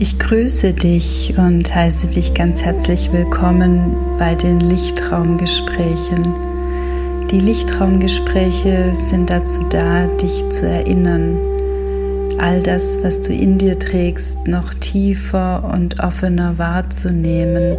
[0.00, 6.34] Ich grüße dich und heiße dich ganz herzlich willkommen bei den Lichtraumgesprächen.
[7.30, 11.38] Die Lichtraumgespräche sind dazu da, dich zu erinnern,
[12.38, 17.76] all das, was du in dir trägst, noch tiefer und offener wahrzunehmen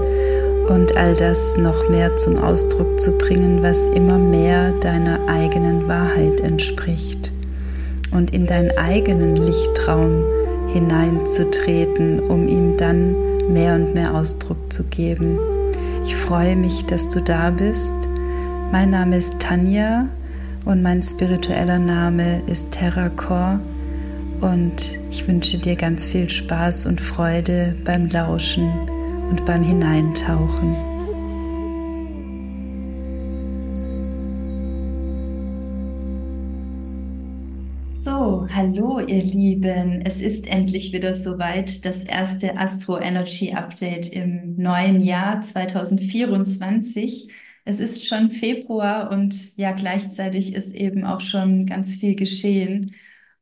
[0.70, 6.40] und all das noch mehr zum Ausdruck zu bringen, was immer mehr deiner eigenen Wahrheit
[6.40, 7.34] entspricht
[8.12, 10.24] und in deinen eigenen Lichtraum
[10.76, 13.16] hineinzutreten, um ihm dann
[13.54, 15.40] mehr und mehr Ausdruck zu geben.
[16.04, 17.94] Ich freue mich, dass du da bist.
[18.74, 20.10] Mein Name ist Tanja
[20.66, 23.62] und mein spiritueller Name ist Terracor
[24.42, 28.70] und ich wünsche dir ganz viel Spaß und Freude beim Lauschen
[29.30, 30.95] und beim Hineintauchen.
[39.66, 40.02] Lieben.
[40.06, 47.32] Es ist endlich wieder soweit, das erste Astro Energy Update im neuen Jahr 2024.
[47.64, 52.96] Es ist schon Februar und ja, gleichzeitig ist eben auch schon ganz viel geschehen.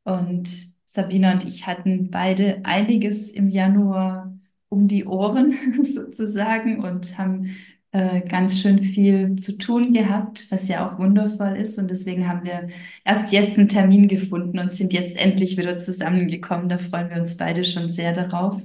[0.04, 0.48] Und
[0.86, 4.34] Sabina und ich hatten beide einiges im Januar
[4.68, 7.56] um die Ohren sozusagen und haben
[7.94, 11.78] äh, ganz schön viel zu tun gehabt, was ja auch wundervoll ist.
[11.78, 12.68] Und deswegen haben wir
[13.04, 16.68] erst jetzt einen Termin gefunden und sind jetzt endlich wieder zusammengekommen.
[16.68, 18.60] Da freuen wir uns beide schon sehr darauf.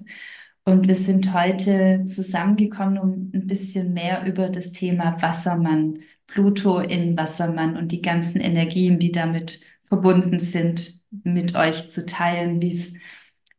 [0.65, 7.15] Und wir sind heute zusammengekommen, um ein bisschen mehr über das Thema Wassermann, Pluto in
[7.15, 12.95] Wassermann und die ganzen Energien, die damit verbunden sind, mit euch zu teilen, wie es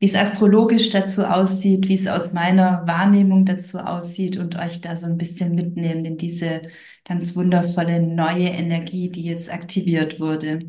[0.01, 4.97] wie es astrologisch dazu aussieht, wie es aus meiner Wahrnehmung dazu aussieht und euch da
[4.97, 6.63] so ein bisschen mitnehmen in diese
[7.05, 10.61] ganz wundervolle neue Energie, die jetzt aktiviert wurde.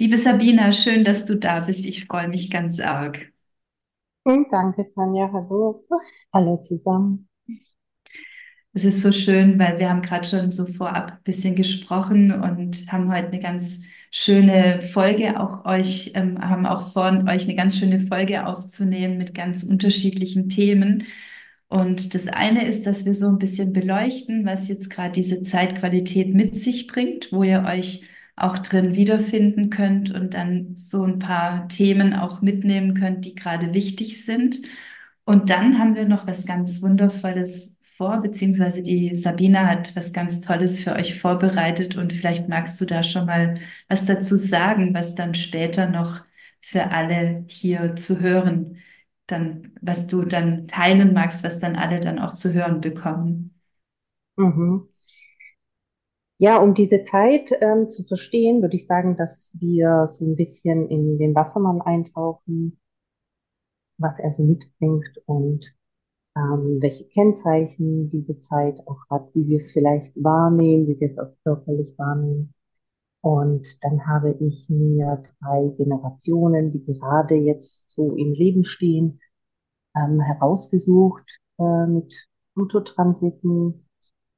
[0.00, 1.84] Liebe Sabina, schön, dass du da bist.
[1.84, 3.32] Ich freue mich ganz arg.
[4.26, 5.30] Hm, danke, Tanja.
[5.30, 5.84] Hallo.
[6.32, 7.28] Hallo zusammen.
[8.72, 12.90] Es ist so schön, weil wir haben gerade schon so vorab ein bisschen gesprochen und
[12.90, 13.82] haben heute eine ganz
[14.16, 19.34] schöne Folge auch euch, ähm, haben auch vor, euch eine ganz schöne Folge aufzunehmen mit
[19.34, 21.04] ganz unterschiedlichen Themen.
[21.68, 26.32] Und das eine ist, dass wir so ein bisschen beleuchten, was jetzt gerade diese Zeitqualität
[26.32, 28.04] mit sich bringt, wo ihr euch
[28.36, 33.74] auch drin wiederfinden könnt und dann so ein paar Themen auch mitnehmen könnt, die gerade
[33.74, 34.62] wichtig sind.
[35.24, 40.40] Und dann haben wir noch was ganz Wundervolles vor, beziehungsweise die Sabina hat was ganz
[40.40, 45.14] Tolles für euch vorbereitet und vielleicht magst du da schon mal was dazu sagen, was
[45.14, 46.24] dann später noch
[46.60, 48.78] für alle hier zu hören,
[49.26, 53.54] dann, was du dann teilen magst, was dann alle dann auch zu hören bekommen.
[54.36, 54.88] Mhm.
[56.38, 60.88] Ja, um diese Zeit ähm, zu verstehen, würde ich sagen, dass wir so ein bisschen
[60.88, 62.78] in den Wassermann eintauchen,
[63.98, 65.74] was er so mitbringt und
[66.36, 71.18] ähm, welche Kennzeichen diese Zeit auch hat, wie wir es vielleicht wahrnehmen, wie wir es
[71.18, 72.54] auch körperlich wahrnehmen.
[73.20, 79.20] Und dann habe ich mir drei Generationen, die gerade jetzt so im Leben stehen,
[79.96, 83.86] ähm, herausgesucht äh, mit Pluto-Transiten.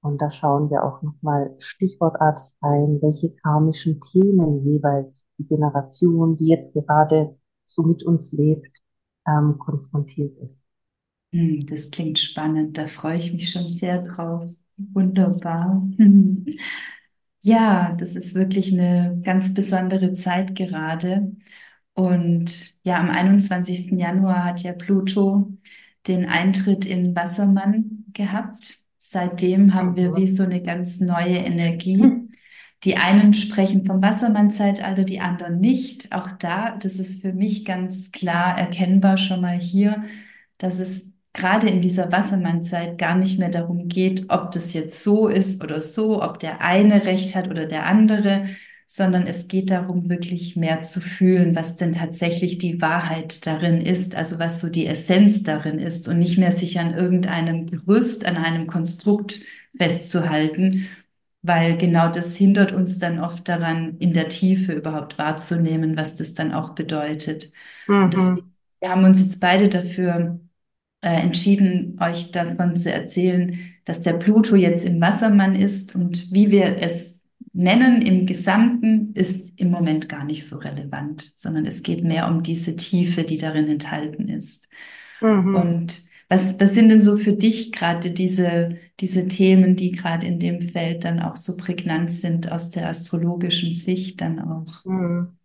[0.02, 6.46] Und da schauen wir auch nochmal stichwortartig ein, welche karmischen Themen jeweils die Generation, die
[6.48, 8.70] jetzt gerade so mit uns lebt,
[9.26, 10.65] ähm, konfrontiert ist.
[11.36, 14.50] Hm, das klingt spannend, da freue ich mich schon sehr drauf.
[14.76, 15.82] Wunderbar.
[17.42, 21.32] Ja, das ist wirklich eine ganz besondere Zeit gerade.
[21.94, 23.98] Und ja, am 21.
[23.98, 25.52] Januar hat ja Pluto
[26.08, 28.78] den Eintritt in Wassermann gehabt.
[28.98, 32.02] Seitdem haben wir wie so eine ganz neue Energie.
[32.84, 36.12] Die einen sprechen vom Wassermann-Zeitalter, die anderen nicht.
[36.12, 40.04] Auch da, das ist für mich ganz klar erkennbar schon mal hier,
[40.58, 45.28] dass es gerade in dieser Wassermannzeit gar nicht mehr darum geht, ob das jetzt so
[45.28, 48.48] ist oder so, ob der eine recht hat oder der andere,
[48.86, 54.14] sondern es geht darum, wirklich mehr zu fühlen, was denn tatsächlich die Wahrheit darin ist,
[54.14, 58.36] also was so die Essenz darin ist und nicht mehr sich an irgendeinem Gerüst, an
[58.36, 59.40] einem Konstrukt
[59.76, 60.88] festzuhalten,
[61.42, 66.32] weil genau das hindert uns dann oft daran, in der Tiefe überhaupt wahrzunehmen, was das
[66.32, 67.52] dann auch bedeutet.
[67.86, 68.10] Mhm.
[68.10, 70.40] Deswegen, wir haben uns jetzt beide dafür
[71.06, 76.50] äh, entschieden, euch davon zu erzählen, dass der Pluto jetzt im Wassermann ist und wie
[76.50, 82.02] wir es nennen im Gesamten ist im Moment gar nicht so relevant, sondern es geht
[82.02, 84.68] mehr um diese Tiefe, die darin enthalten ist.
[85.20, 85.54] Mhm.
[85.54, 90.40] Und was, was sind denn so für dich gerade diese, diese Themen, die gerade in
[90.40, 94.84] dem Feld dann auch so prägnant sind aus der astrologischen Sicht dann auch?
[94.84, 95.38] Mhm.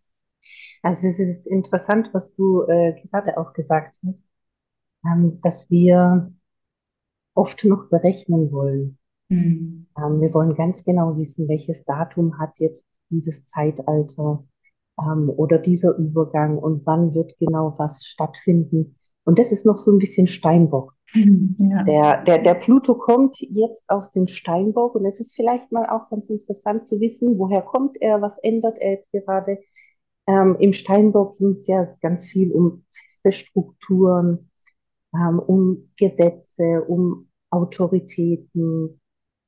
[0.82, 4.31] Also es ist interessant, was du äh, gerade auch gesagt hast
[5.06, 6.32] ähm, dass wir
[7.34, 8.98] oft noch berechnen wollen.
[9.30, 9.88] Mhm.
[9.98, 14.44] Ähm, wir wollen ganz genau wissen, welches Datum hat jetzt dieses Zeitalter
[15.00, 18.96] ähm, oder dieser Übergang und wann wird genau was stattfinden.
[19.24, 20.94] Und das ist noch so ein bisschen Steinbock.
[21.14, 21.84] Ja.
[21.84, 26.10] Der, der, der Pluto kommt jetzt aus dem Steinbock und es ist vielleicht mal auch
[26.10, 29.60] ganz interessant zu wissen, woher kommt er, was ändert er jetzt gerade.
[30.28, 34.51] Ähm, Im Steinbock ging es ja ganz viel um feste Strukturen,
[35.14, 39.02] ähm, um Gesetze, um Autoritäten.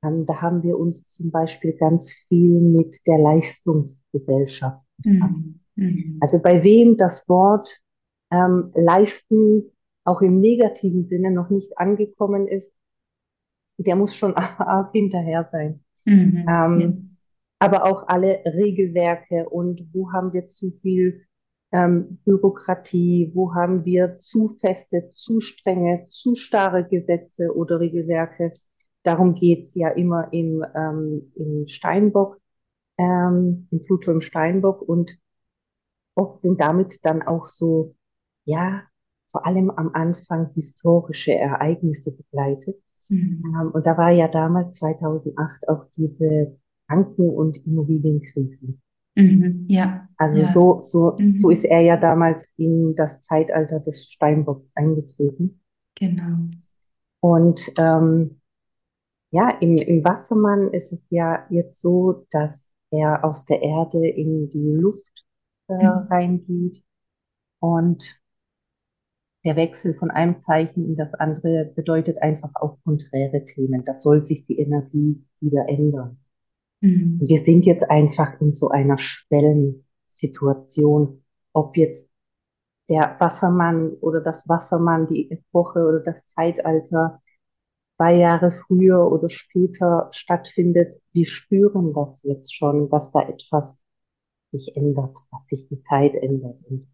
[0.03, 5.39] Ähm, da haben wir uns zum Beispiel ganz viel mit der Leistungsgesellschaft befasst.
[5.39, 5.59] Mhm.
[5.75, 6.17] Mhm.
[6.21, 7.79] Also bei wem das Wort
[8.31, 9.71] ähm, leisten
[10.03, 12.73] auch im negativen Sinne noch nicht angekommen ist,
[13.77, 15.83] der muss schon arg hinterher sein.
[16.05, 16.45] Mhm.
[16.47, 17.17] Ähm,
[17.59, 21.25] aber auch alle Regelwerke und wo haben wir zu viel
[21.73, 28.53] ähm, Bürokratie, wo haben wir zu feste, zu strenge, zu starre Gesetze oder Regelwerke.
[29.01, 32.37] Darum geht's ja immer im, ähm, im Steinbock,
[32.97, 35.17] ähm, im Pluto im Steinbock und
[36.15, 37.95] oft sind damit dann auch so,
[38.45, 38.83] ja,
[39.31, 42.79] vor allem am Anfang historische Ereignisse begleitet.
[43.09, 43.43] Mhm.
[43.45, 46.55] Ähm, und da war ja damals 2008 auch diese
[46.87, 48.79] Banken- und Immobilienkrisen.
[49.15, 49.65] Mhm.
[49.69, 50.07] Ja.
[50.17, 50.53] Also Ja.
[50.53, 51.35] so, so, Mhm.
[51.35, 55.61] so ist er ja damals in das Zeitalter des Steinbocks eingetreten.
[55.95, 56.49] Genau.
[57.21, 58.41] Und ähm,
[59.31, 64.49] ja, im, im Wassermann ist es ja jetzt so, dass er aus der Erde in
[64.49, 65.25] die Luft
[65.69, 66.07] äh, Mhm.
[66.09, 66.83] reingeht
[67.59, 68.19] und
[69.45, 73.85] der Wechsel von einem Zeichen in das andere bedeutet einfach auch konträre Themen.
[73.85, 76.17] Da soll sich die Energie wieder ändern.
[76.83, 77.19] Mhm.
[77.21, 82.09] Wir sind jetzt einfach in so einer Schwellensituation, ob jetzt
[82.89, 87.21] der Wassermann oder das Wassermann, die Epoche oder das Zeitalter
[87.95, 91.01] zwei Jahre früher oder später stattfindet.
[91.13, 93.81] Wir spüren das jetzt schon, dass da etwas
[94.51, 96.57] sich ändert, dass sich die Zeit ändert.
[96.69, 96.89] Und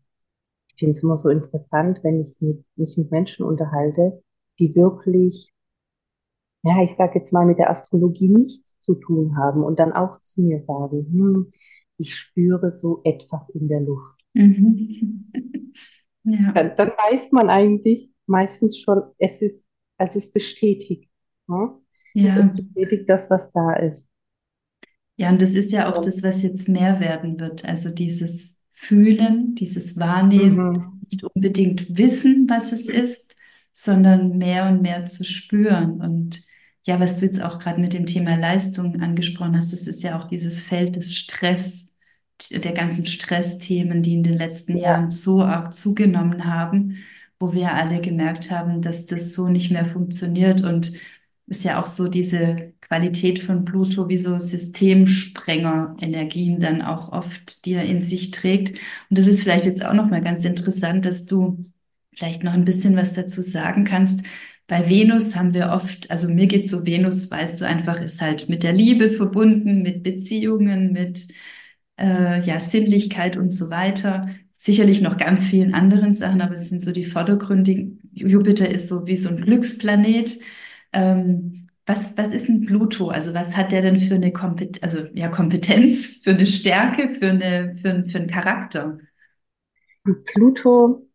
[0.68, 4.21] ich finde es immer so interessant, wenn ich mit, mich mit Menschen unterhalte,
[4.59, 5.51] die wirklich,
[6.63, 10.19] ja, ich sage jetzt mal, mit der Astrologie nichts zu tun haben und dann auch
[10.21, 11.51] zu mir sagen, hm,
[11.97, 14.15] ich spüre so etwas in der Luft.
[14.33, 15.31] Mhm.
[16.25, 16.51] Ja.
[16.51, 19.63] Dann, dann weiß man eigentlich meistens schon, es ist,
[19.97, 21.09] also es bestätigt.
[21.47, 21.71] Ne?
[22.13, 22.38] Ja.
[22.38, 24.07] Es bestätigt das, was da ist.
[25.17, 27.65] Ja, und das ist ja auch das, was jetzt mehr werden wird.
[27.65, 31.01] Also dieses Fühlen, dieses Wahrnehmen, Mhm.
[31.11, 33.35] nicht unbedingt wissen, was es ist,
[33.73, 36.00] sondern mehr und mehr zu spüren.
[36.01, 36.44] Und
[36.89, 40.19] ja, was du jetzt auch gerade mit dem Thema Leistung angesprochen hast, das ist ja
[40.19, 41.94] auch dieses Feld des Stress,
[42.51, 44.80] der ganzen Stressthemen, die in den letzten Ja.
[44.89, 46.97] Jahren so arg zugenommen haben,
[47.39, 50.91] wo wir alle gemerkt haben, dass das so nicht mehr funktioniert und
[51.47, 57.74] ist ja auch so diese Qualität von Pluto wie so Systemsprenger-Energien dann auch oft, die
[57.74, 58.77] er in sich trägt.
[59.09, 61.65] Und das ist vielleicht jetzt auch noch mal ganz interessant, dass du
[62.15, 64.21] vielleicht noch ein bisschen was dazu sagen kannst.
[64.69, 68.49] Bei Venus haben wir oft, also mir geht so, Venus, weißt du einfach, ist halt
[68.49, 71.28] mit der Liebe verbunden, mit Beziehungen, mit
[71.97, 74.30] äh, ja, Sinnlichkeit und so weiter.
[74.57, 77.99] Sicherlich noch ganz vielen anderen Sachen, aber es sind so die vordergründigen.
[78.14, 80.40] Jupiter ist so wie so ein Glücksplanet.
[80.94, 83.07] Ähm, was, was ist ein Pluto?
[83.09, 87.31] Also was hat der denn für eine Kompet also, ja, Kompetenz, für eine Stärke, für,
[87.31, 88.99] eine, für, für einen Charakter?
[90.26, 91.07] Pluto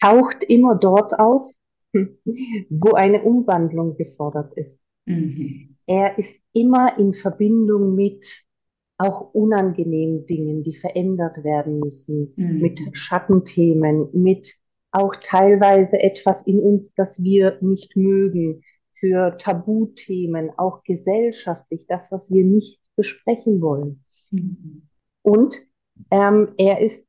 [0.00, 1.52] taucht immer dort auf,
[2.70, 4.78] wo eine Umwandlung gefordert ist.
[5.06, 5.76] Mhm.
[5.86, 8.26] Er ist immer in Verbindung mit
[8.98, 12.58] auch unangenehmen Dingen, die verändert werden müssen, Mhm.
[12.60, 14.54] mit Schattenthemen, mit
[14.90, 18.62] auch teilweise etwas in uns, das wir nicht mögen,
[18.98, 24.02] für Tabuthemen, auch gesellschaftlich, das, was wir nicht besprechen wollen.
[24.30, 24.88] Mhm.
[25.22, 25.66] Und
[26.10, 27.06] ähm, er ist,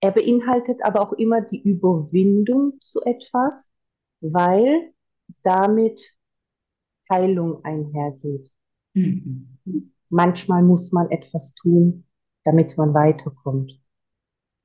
[0.00, 3.66] er beinhaltet aber auch immer die Überwindung zu etwas,
[4.20, 4.92] weil
[5.42, 6.00] damit
[7.10, 8.52] Heilung einhergeht.
[8.94, 9.58] Mhm.
[10.08, 12.04] Manchmal muss man etwas tun,
[12.44, 13.80] damit man weiterkommt.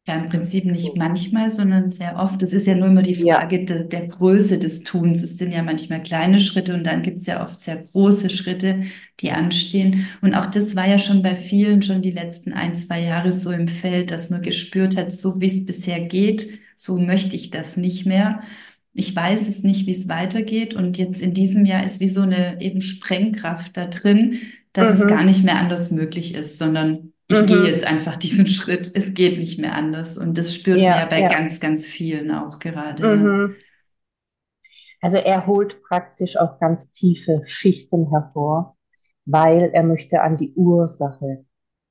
[0.07, 2.41] Ja, im Prinzip nicht manchmal, sondern sehr oft.
[2.41, 3.35] Es ist ja nur immer die Ja.
[3.35, 5.21] Frage der, der Größe des Tuns.
[5.21, 8.83] Es sind ja manchmal kleine Schritte und dann gibt es ja oft sehr große Schritte,
[9.19, 10.07] die anstehen.
[10.21, 13.51] Und auch das war ja schon bei vielen schon die letzten ein, zwei Jahre so
[13.51, 17.77] im Feld, dass man gespürt hat, so wie es bisher geht, so möchte ich das
[17.77, 18.41] nicht mehr.
[18.93, 20.73] Ich weiß es nicht, wie es weitergeht.
[20.75, 24.41] Und jetzt in diesem Jahr ist wie so eine eben Sprengkraft da drin,
[24.73, 25.07] dass es Mhm.
[25.07, 27.47] gar nicht mehr anders möglich ist, sondern ich Mhm.
[27.47, 28.91] gehe jetzt einfach diesen Schritt.
[28.93, 30.17] Es geht nicht mehr anders.
[30.17, 31.29] Und das spürt man Ja, ja bei ja.
[31.29, 33.03] ganz, ganz vielen auch gerade.
[33.03, 33.15] Ja.
[33.15, 33.55] Mhm.
[35.01, 38.77] Also er holt praktisch auch ganz tiefe Schichten hervor,
[39.25, 41.45] weil er möchte an die Ursache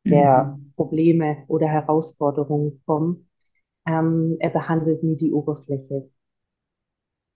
[0.09, 0.73] der Mhm.
[0.77, 3.29] Probleme oder Herausforderungen kommen.
[3.87, 6.11] Ähm, er behandelt nie die Oberfläche.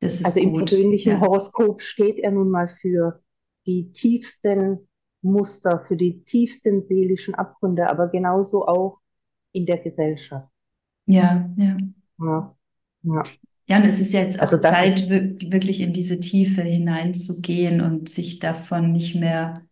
[0.00, 0.66] Das ist Also im gut.
[0.66, 1.20] persönlichen Ja.
[1.20, 3.22] Horoskop steht er nun mal für
[3.66, 4.88] die tiefsten
[5.22, 8.98] Muster, für die tiefsten seelischen Abgründe, aber genauso auch
[9.52, 10.48] in der Gesellschaft.
[11.06, 11.76] Ja, ja.
[12.18, 12.56] Ja,
[13.02, 13.22] ja.
[13.66, 18.08] Ja, und es ist jetzt Also auch das Zeit, wirklich in diese Tiefe hineinzugehen und
[18.10, 19.62] sich davon nicht mehr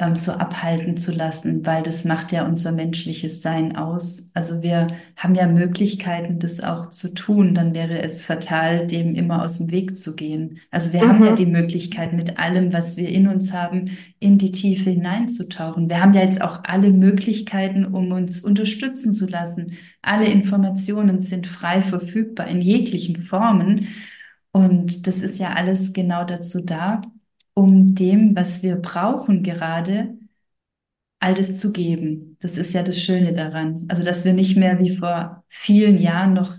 [0.00, 4.30] ähm, so abhalten zu lassen, weil das macht ja unser menschliches Sein aus.
[4.34, 7.54] Also wir haben ja Möglichkeiten, das auch zu tun.
[7.54, 10.60] Dann wäre es fatal, dem immer aus dem Weg zu gehen.
[10.70, 14.38] Also wir haben ja die mhm, Möglichkeit, mit allem, was wir in uns haben, in
[14.38, 15.90] die Tiefe hineinzutauchen.
[15.90, 19.74] Wir haben ja jetzt auch alle Möglichkeiten, um uns unterstützen zu lassen.
[20.00, 23.88] Alle Informationen sind frei verfügbar in jeglichen Formen.
[24.50, 27.02] Und das ist ja alles genau dazu da,
[27.54, 30.16] um dem, was wir brauchen gerade,
[31.18, 32.36] all das zu geben.
[32.40, 33.84] Das ist ja das Schöne daran.
[33.88, 36.54] Also, dass wir nicht mehr wie vor vielen Jahren noch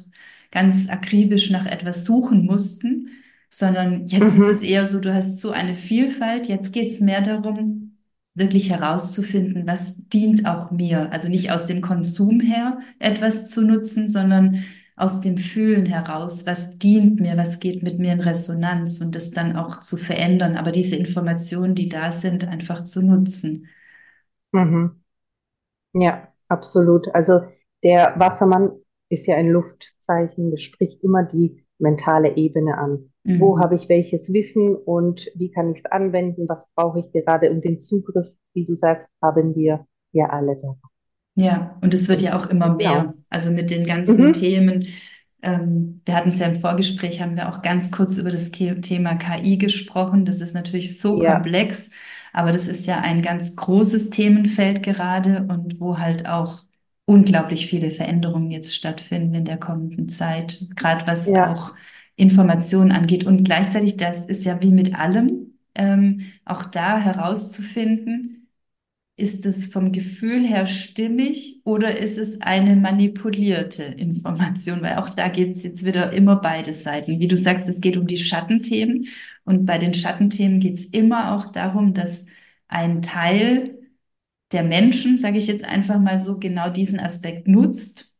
[0.51, 3.09] ganz akribisch nach etwas suchen mussten,
[3.49, 6.47] sondern jetzt ist es mhm, eher so, du hast so eine Vielfalt.
[6.47, 7.97] Jetzt geht es mehr darum,
[8.33, 11.11] wirklich herauszufinden, was dient auch mir.
[11.11, 14.63] Also nicht aus dem Konsum her etwas zu nutzen, sondern
[14.95, 19.31] aus dem Fühlen heraus, was dient mir, was geht mit mir in Resonanz und das
[19.31, 20.55] dann auch zu verändern.
[20.57, 23.67] Aber diese Informationen, die da sind, einfach zu nutzen.
[24.53, 25.01] mhm.
[25.93, 27.13] Ja, absolut.
[27.15, 27.41] Also
[27.83, 28.71] der Wassermann
[29.09, 33.11] ist ja ein Luftzeichen, das spricht immer die mentale Ebene an.
[33.37, 33.77] Wo habe Mhm.
[33.77, 36.47] ich welches Wissen und wie kann ich es anwenden?
[36.49, 37.51] Was brauche ich gerade?
[37.51, 40.77] Und den Zugriff, wie du sagst, haben wir ja alle da.
[41.43, 43.05] Ja, und es wird ja auch immer mehr.
[43.05, 43.13] Genau.
[43.29, 44.33] Also mit den ganzen Mhm.
[44.33, 44.87] Themen.
[45.41, 49.15] Ähm, wir hatten es ja im Vorgespräch, haben wir auch ganz kurz über das Thema
[49.15, 50.25] KI gesprochen.
[50.25, 51.89] Das ist natürlich so Ja, komplex,
[52.33, 56.63] aber das ist ja ein ganz großes Themenfeld gerade und wo halt auch
[57.05, 61.73] unglaublich viele Veränderungen jetzt stattfinden in der kommenden Zeit, gerade was ja, auch
[62.15, 63.25] Informationen angeht.
[63.25, 68.40] Und gleichzeitig, das ist ja wie mit allem, ähm, auch da herauszufinden,
[69.21, 74.81] ist es vom Gefühl her stimmig oder ist es eine manipulierte Information?
[74.81, 77.19] Weil auch da geht es jetzt wieder immer beide Seiten.
[77.19, 79.07] Wie du sagst, es geht um die Schattenthemen
[79.45, 82.25] und bei den Schattenthemen geht es immer auch darum, dass
[82.67, 83.77] ein Teil
[84.51, 88.13] der Menschen, sage ich jetzt einfach mal so, genau diesen Aspekt nutzt,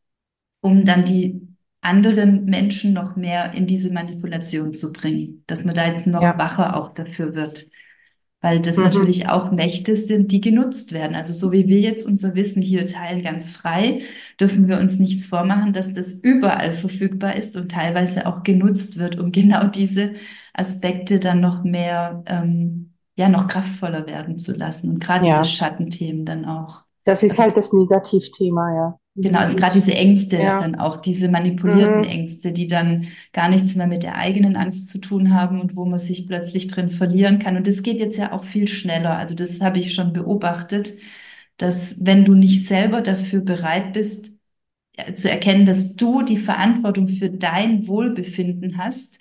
[0.61, 1.41] um dann die
[1.81, 6.37] anderen Menschen noch mehr in diese Manipulation zu bringen, dass man da jetzt noch ja.
[6.37, 7.67] wacher auch dafür wird
[8.41, 8.81] weil das Mhm.
[8.81, 11.15] natürlich auch Mächte sind, die genutzt werden.
[11.15, 14.01] Also so wie wir jetzt unser Wissen hier teilen, ganz frei,
[14.39, 19.17] dürfen wir uns nichts vormachen, dass das überall verfügbar ist und teilweise auch genutzt wird,
[19.19, 20.15] um genau diese
[20.53, 24.89] Aspekte dann noch mehr, ähm, ja, noch kraftvoller werden zu lassen.
[24.91, 26.83] Und gerade diese Ja, Schattenthemen dann auch.
[27.03, 28.99] Das ist Also halt das Negativthema, ja.
[29.23, 29.39] Genau, Mhm.
[29.39, 32.03] also gerade Ich, diese Ängste ja, dann auch, diese manipulierten mhm.
[32.03, 35.85] Ängste, die dann gar nichts mehr mit der eigenen Angst zu tun haben und wo
[35.85, 37.55] man sich plötzlich drin verlieren kann.
[37.55, 39.17] Und das geht jetzt ja auch viel schneller.
[39.17, 40.93] Also das habe ich schon beobachtet,
[41.57, 44.31] dass wenn du nicht selber dafür bereit bist,
[44.97, 49.19] äh, zu erkennen, dass du die Verantwortung für dein Wohlbefinden hast,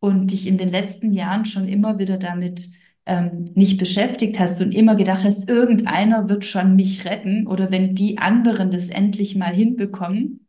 [0.00, 2.68] und dich in den letzten Jahren schon immer wieder damit
[3.10, 7.96] ähm, nicht beschäftigt hast und immer gedacht hast, irgendeiner wird schon mich retten oder wenn
[7.96, 10.46] die anderen das endlich mal hinbekommen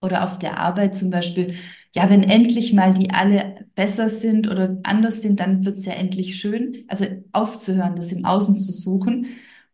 [0.00, 1.56] oder auf der Arbeit zum Beispiel,
[1.92, 6.36] ja, wenn endlich mal die alle besser sind oder anders sind, dann wird's ja endlich
[6.38, 6.84] schön.
[6.88, 9.26] Also aufzuhören, das im Außen zu suchen.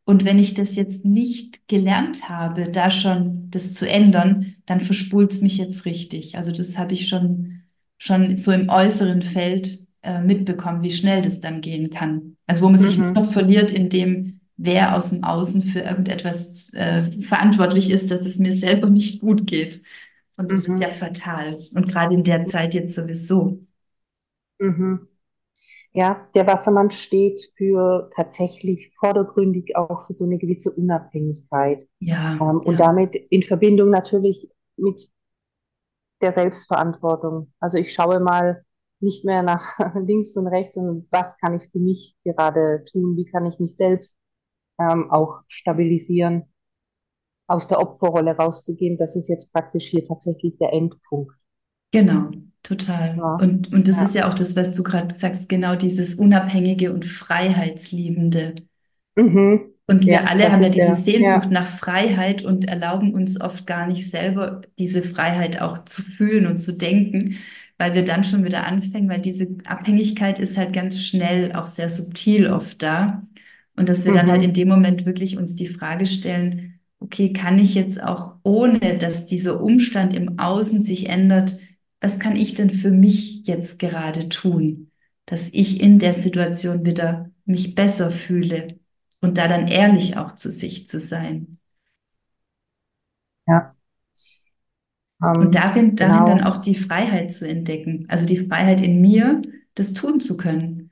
[0.05, 5.43] Und wenn ich das jetzt nicht gelernt habe, da schon das zu ändern, dann verspult's
[5.43, 6.37] mich jetzt richtig.
[6.39, 7.63] Also das habe ich schon
[7.99, 12.37] schon so im äußeren Feld äh, mitbekommen, wie schnell das dann gehen kann.
[12.47, 13.25] Also wo man sich nur Mhm.
[13.25, 18.38] noch verliert in dem, wer aus dem Außen für irgendetwas äh, verantwortlich ist, dass es
[18.38, 19.83] mir selber nicht gut geht.
[20.37, 20.90] Und das ist ja Mhm.
[20.90, 21.59] fatal.
[21.75, 23.61] Und gerade in der Zeit jetzt sowieso.
[24.59, 25.09] Mhm.
[25.92, 31.88] Ja, der Wassermann steht für tatsächlich vordergründig auch für so eine gewisse Unabhängigkeit.
[32.00, 35.11] Ja, Ähm, und ja, damit in Verbindung natürlich mit
[36.21, 37.52] der Selbstverantwortung.
[37.61, 38.64] Also ich schaue mal
[39.02, 43.16] nicht mehr nach links und rechts, sondern was kann ich für mich gerade tun?
[43.16, 44.16] Wie kann ich mich selbst
[44.80, 46.45] ähm, auch stabilisieren,
[47.49, 48.97] aus der Opferrolle rauszugehen?
[48.97, 51.35] Das ist jetzt praktisch hier tatsächlich der Endpunkt.
[51.92, 52.30] genau,
[52.62, 53.23] total.
[53.23, 54.23] Ja, Und, und das ist ja.
[54.23, 58.57] ja auch das, was du gerade sagst, genau dieses Unabhängige und Freiheitsliebende.
[59.16, 59.75] Mhm.
[59.87, 61.50] Und wir Ja, alle haben ja diese Sehnsucht ja.
[61.50, 66.59] nach Freiheit und erlauben uns oft gar nicht selber diese Freiheit auch zu fühlen und
[66.59, 67.38] zu denken,
[67.81, 71.89] weil wir dann schon wieder anfangen, weil diese Abhängigkeit ist halt ganz schnell auch sehr
[71.89, 73.27] subtil oft da.
[73.75, 74.17] Und dass wir mhm.
[74.17, 78.35] dann halt in dem Moment wirklich uns die Frage stellen, okay, kann ich jetzt auch
[78.43, 81.59] ohne, dass dieser Umstand im Außen sich ändert,
[82.03, 84.91] was kann ich denn für mich jetzt gerade tun,
[85.25, 88.79] dass ich in der Situation wieder mich besser fühle
[89.23, 91.57] und da dann ehrlich auch zu sich zu sein.
[93.49, 93.75] Ja.
[95.23, 96.27] Um, und darin, darin genau.
[96.27, 99.43] dann auch die Freiheit zu entdecken, also die Freiheit in mir,
[99.75, 100.91] das tun zu können.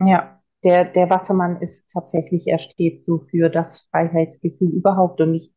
[0.00, 5.54] Ja, der, der Wassermann ist tatsächlich, er steht so für das Freiheitsgefühl überhaupt und ich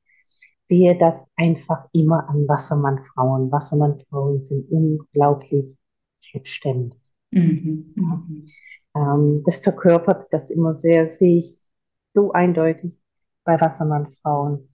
[0.69, 3.51] sehe das einfach immer an Wassermannfrauen.
[3.51, 5.77] Wassermannfrauen sind unglaublich
[6.19, 6.99] selbstständig.
[7.31, 7.93] Mhm.
[7.97, 8.03] Ja.
[8.03, 8.45] Mhm.
[8.95, 11.59] Ähm, das verkörpert das immer sehr, sehe ich
[12.13, 12.99] so eindeutig
[13.43, 14.69] bei Wassermannfrauen.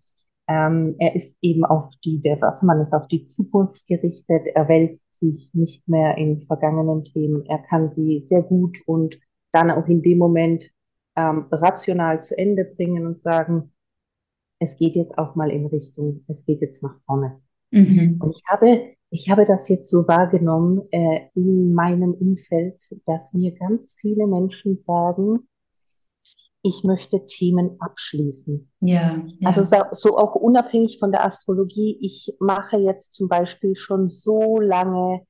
[0.50, 4.48] Ähm, er ist eben auf die, der Wassermann ist auf die Zukunft gerichtet.
[4.56, 7.46] Er wälzt sich nicht mehr in vergangenen Themen.
[7.46, 9.20] Er kann sie sehr gut und
[9.52, 10.66] dann auch in dem Moment
[11.16, 13.72] ähm, rational zu Ende bringen und sagen,
[14.60, 17.40] es geht jetzt auch mal in Richtung, es geht jetzt nach vorne.
[17.70, 18.20] Mhm.
[18.20, 23.54] Und ich habe, ich habe das jetzt so wahrgenommen äh, in meinem Umfeld, dass mir
[23.54, 25.48] ganz viele Menschen sagen,
[26.62, 28.70] ich möchte Themen abschließen.
[28.82, 29.48] Ja, ja.
[29.48, 31.98] Also so, so auch unabhängig von der Astrologie.
[32.02, 35.22] Ich mache jetzt zum Beispiel schon so lange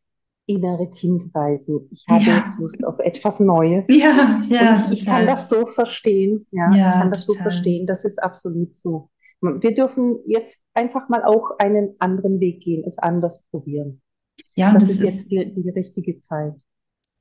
[0.47, 1.87] innere Kindreisen.
[1.91, 2.37] Ich habe ja.
[2.37, 3.85] jetzt Lust auf etwas Neues.
[3.87, 4.75] Ja, ja.
[4.75, 6.47] Und ich, ich kann das so verstehen.
[6.51, 7.37] Ja, ja ich kann das total.
[7.37, 7.85] so verstehen.
[7.85, 9.09] Das ist absolut so.
[9.41, 14.01] Wir dürfen jetzt einfach mal auch einen anderen Weg gehen, es anders probieren.
[14.55, 16.55] Ja, und das, das ist jetzt die, die richtige Zeit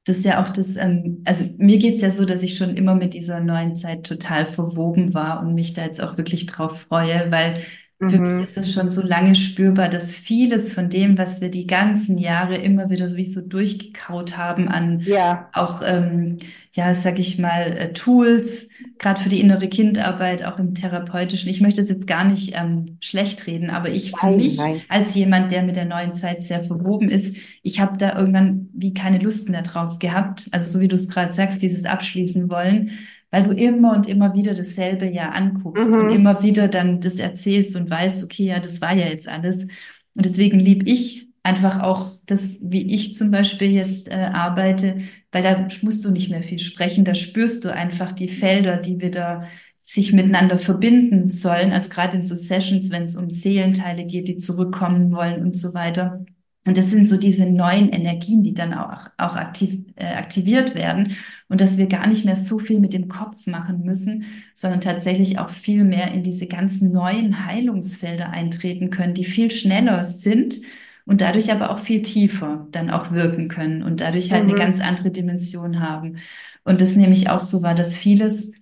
[0.08, 2.94] das ist ja auch das, ähm, also mir geht's ja so, dass ich schon immer
[2.94, 7.30] mit dieser neuen Zeit total verwoben war und mich da jetzt auch wirklich drauf freue,
[7.30, 7.62] weil
[8.00, 8.36] für mhm.
[8.36, 12.16] mich ist es schon so lange spürbar, dass vieles von dem, was wir die ganzen
[12.16, 15.50] Jahre immer wieder so wie so durchgekaut haben an ja.
[15.52, 16.38] auch, ähm,
[16.72, 21.50] ja, sag ich mal, äh, Tools, gerade für die innere Kindarbeit, auch im therapeutischen.
[21.50, 24.82] Ich möchte es jetzt gar nicht ähm, schlecht reden, aber ich für mich nein.
[24.88, 28.94] als jemand, der mit der neuen Zeit sehr verwoben ist, ich habe da irgendwann wie
[28.94, 30.48] keine Lust mehr drauf gehabt.
[30.50, 32.90] Also so wie du es gerade sagst, dieses Abschließen wollen,
[33.30, 35.94] weil du immer und immer wieder dasselbe ja anguckst mhm.
[35.94, 39.64] und immer wieder dann das erzählst und weißt, okay, ja, das war ja jetzt alles.
[39.64, 45.00] Und deswegen lieb ich einfach auch das, wie ich zum Beispiel jetzt äh, arbeite,
[45.32, 49.00] weil da musst du nicht mehr viel sprechen, da spürst du einfach die Felder, die
[49.00, 49.48] wieder
[49.84, 51.72] sich miteinander verbinden sollen.
[51.72, 55.72] Also gerade in so Sessions, wenn es um Seelenteile geht, die zurückkommen wollen und so
[55.72, 56.26] weiter.
[56.66, 61.16] Und das sind so diese neuen Energien, die dann auch, auch aktiv, äh, aktiviert werden.
[61.48, 65.38] Und dass wir gar nicht mehr so viel mit dem Kopf machen müssen, sondern tatsächlich
[65.38, 70.60] auch viel mehr in diese ganzen neuen Heilungsfelder eintreten können, die viel schneller sind
[71.08, 74.50] und dadurch aber auch viel tiefer dann auch wirken können und dadurch halt mhm.
[74.50, 76.18] eine ganz andere Dimension haben.
[76.64, 78.52] Und das nämlich auch so war, dass vieles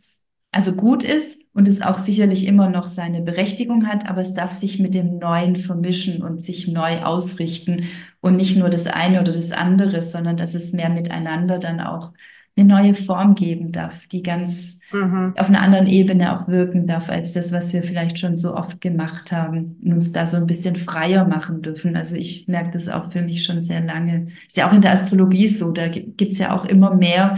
[0.53, 4.53] also gut ist und es auch sicherlich immer noch seine Berechtigung hat, aber es darf
[4.53, 7.89] sich mit dem Neuen vermischen und sich neu ausrichten
[8.21, 12.13] und nicht nur das eine oder das andere, sondern dass es mehr miteinander dann auch
[12.57, 15.35] eine neue Form geben darf, die ganz mhm.
[15.37, 18.81] auf einer anderen Ebene auch wirken darf, als das, was wir vielleicht schon so oft
[18.81, 21.97] gemacht haben und uns da so ein bisschen freier machen dürfen.
[21.97, 24.29] Also ich merke das auch für mich schon sehr lange.
[24.47, 27.37] Ist ja auch in der Astrologie so, da gibt's ja auch immer mehr,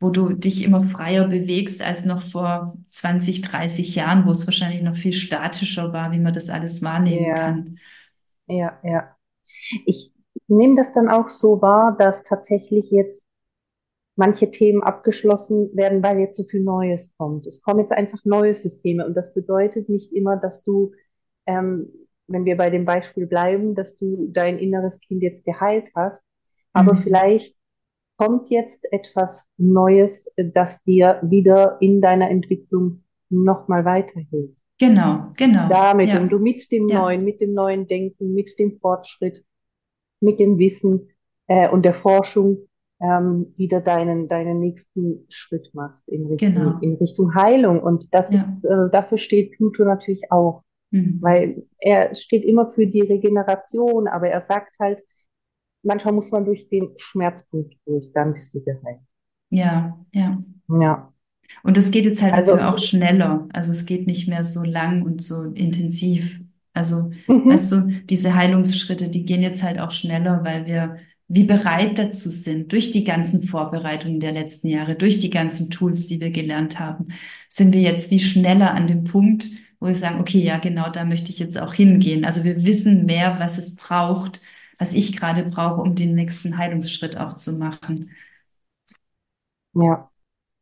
[0.00, 4.82] wo du dich immer freier bewegst als noch vor 20, 30 Jahren, wo es wahrscheinlich
[4.82, 7.34] noch viel statischer war, wie man das alles wahrnehmen ja.
[7.34, 7.78] kann.
[8.46, 9.16] Ja, ja.
[9.84, 10.10] Ich
[10.48, 13.23] nehme das dann auch so wahr, dass tatsächlich jetzt
[14.16, 17.46] manche Themen abgeschlossen werden, weil jetzt so viel Neues kommt.
[17.46, 20.92] Es kommen jetzt einfach neue Systeme und das bedeutet nicht immer, dass du,
[21.46, 21.88] ähm,
[22.26, 26.22] wenn wir bei dem Beispiel bleiben, dass du dein inneres Kind jetzt geheilt hast,
[26.72, 26.98] aber mhm.
[26.98, 27.56] vielleicht
[28.16, 34.56] kommt jetzt etwas Neues, das dir wieder in deiner Entwicklung nochmal weiterhilft.
[34.78, 35.68] Genau, genau.
[35.68, 36.20] Damit ja.
[36.20, 37.00] und du mit dem ja.
[37.00, 39.44] Neuen, mit dem neuen Denken, mit dem Fortschritt,
[40.20, 41.08] mit dem Wissen
[41.46, 42.68] äh, und der Forschung
[43.00, 46.78] ähm, wieder deinen, deinen nächsten Schritt machst in Richtung, genau.
[46.80, 47.82] in Richtung Heilung.
[47.82, 48.40] Und das ja.
[48.40, 50.62] ist, äh, dafür steht Pluto natürlich auch.
[50.90, 51.18] Mhm.
[51.20, 55.00] Weil er steht immer für die Regeneration, aber er sagt halt,
[55.82, 59.00] manchmal muss man durch den Schmerzpunkt durch, dann bist du geheilt.
[59.50, 60.38] Ja, ja.
[60.68, 61.12] Ja.
[61.62, 63.48] Und es geht jetzt halt also, dafür auch schneller.
[63.52, 66.40] Also es geht nicht mehr so lang und so intensiv.
[66.72, 67.50] Also, mhm.
[67.50, 70.96] weißt du, diese Heilungsschritte, die gehen jetzt halt auch schneller, weil wir
[71.28, 76.06] wie bereit dazu sind, durch die ganzen Vorbereitungen der letzten Jahre, durch die ganzen Tools,
[76.08, 77.08] die wir gelernt haben,
[77.48, 79.46] sind wir jetzt wie schneller an dem Punkt,
[79.80, 82.24] wo wir sagen, okay, ja, genau da möchte ich jetzt auch hingehen.
[82.24, 84.40] Also wir wissen mehr, was es braucht,
[84.78, 88.10] was ich gerade brauche, um den nächsten Heilungsschritt auch zu machen.
[89.74, 90.10] Ja.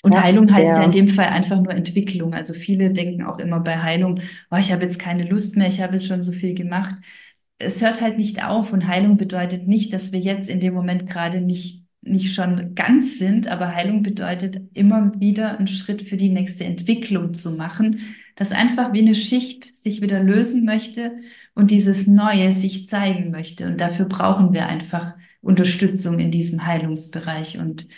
[0.02, 2.34] Und Ja, Heilung heißt ja in der, dem Fall einfach nur Entwicklung.
[2.34, 4.20] Also viele denken auch immer bei Heilung,
[4.50, 6.96] oh, ich habe jetzt keine Lust mehr, ich habe jetzt schon so viel gemacht.
[7.62, 11.08] Es hört halt nicht auf und Heilung bedeutet nicht, dass wir jetzt in dem Moment
[11.08, 16.30] gerade nicht, nicht schon ganz sind, aber Heilung bedeutet immer wieder einen Schritt für die
[16.30, 18.00] nächste Entwicklung zu machen,
[18.34, 21.12] dass einfach wie eine Schicht sich wieder lösen möchte
[21.54, 23.66] und dieses Neue sich zeigen möchte.
[23.66, 27.58] Und dafür brauchen wir einfach Unterstützung in diesem Heilungsbereich.
[27.58, 27.88] Und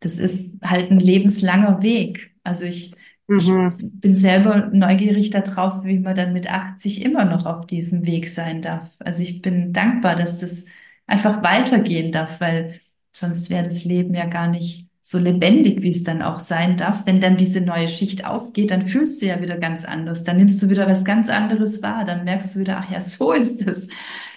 [0.00, 2.34] das ist halt ein lebenslanger Weg.
[2.42, 2.94] Also ich,
[3.28, 3.76] ich mhm.
[3.78, 8.62] bin selber neugierig darauf, wie man dann mit 80 immer noch auf diesem Weg sein
[8.62, 8.90] darf.
[8.98, 10.66] Also ich bin dankbar, dass das
[11.06, 12.80] einfach weitergehen darf, weil
[13.12, 17.06] sonst wäre das Leben ja gar nicht so lebendig, wie es dann auch sein darf.
[17.06, 20.24] Wenn dann diese neue Schicht aufgeht, dann fühlst du ja wieder ganz anders.
[20.24, 22.04] Dann nimmst du wieder was ganz anderes wahr.
[22.04, 23.88] Dann merkst du wieder, ach ja, so ist es.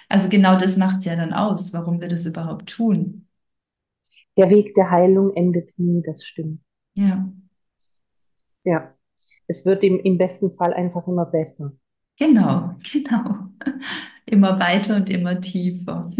[0.08, 3.26] Also genau das macht es ja dann aus, warum wir das überhaupt tun.
[4.36, 6.60] Der Weg der Heilung endet nie, das stimmt.
[6.94, 7.26] Ja.
[8.66, 8.92] Ja.
[9.46, 11.72] Es wird im, im besten Fall einfach immer besser.
[12.18, 13.48] Genau, genau.
[14.26, 16.10] Immer weiter und immer tiefer.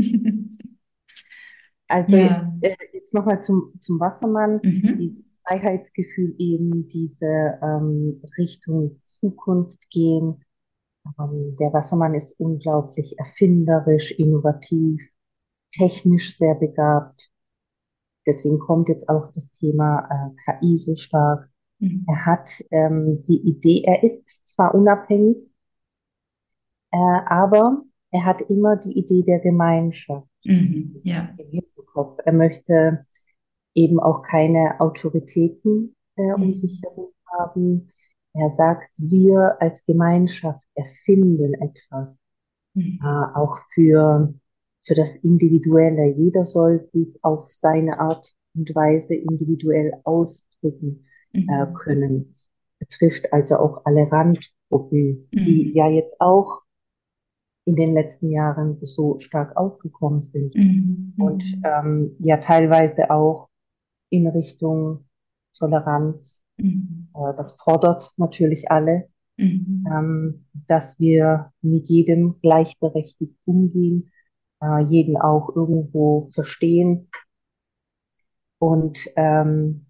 [1.88, 2.52] Also Ja.
[2.92, 4.60] jetzt nochmal zum, zum Wassermann.
[4.62, 4.96] Mhm.
[4.98, 10.44] Dieses Freiheitsgefühl eben, diese ähm, Richtung Zukunft gehen.
[11.18, 15.08] Ähm, der Wassermann ist unglaublich erfinderisch, innovativ,
[15.72, 17.30] technisch sehr begabt.
[18.26, 21.48] Deswegen kommt jetzt auch das Thema äh, KI so stark.
[21.80, 25.46] Er hat ähm, die Idee, er ist zwar unabhängig,
[26.92, 31.00] äh, aber er hat immer die Idee der Gemeinschaft Mhm.
[31.02, 31.34] Ja.
[31.38, 32.20] im Hinterkopf.
[32.24, 33.04] Er möchte
[33.74, 36.86] eben auch keine Autoritäten äh, um sich Mhm.
[36.88, 37.92] herum haben.
[38.34, 42.10] Er sagt, wir als Gemeinschaft erfinden etwas,
[42.76, 43.00] äh, Mhm.
[43.02, 44.34] auch für,
[44.84, 46.06] für das Individuelle.
[46.14, 51.05] Jeder soll sich auf seine Art und Weise individuell ausdrücken
[51.48, 51.74] äh, Mhm.
[51.74, 52.34] können.
[52.78, 55.72] Betrifft also auch alle Randgruppen, die Mhm.
[55.74, 56.62] ja jetzt auch
[57.64, 61.14] in den letzten Jahren so stark aufgekommen sind Mhm.
[61.18, 63.48] und ähm, ja teilweise auch
[64.10, 65.04] in Richtung
[65.58, 66.44] Toleranz.
[66.58, 67.08] Mhm.
[67.14, 69.84] Äh, das fordert natürlich alle, Mhm.
[69.90, 74.12] ähm, dass wir mit jedem gleichberechtigt umgehen,
[74.62, 77.08] äh, jeden auch irgendwo verstehen.
[78.58, 79.85] Und ähm,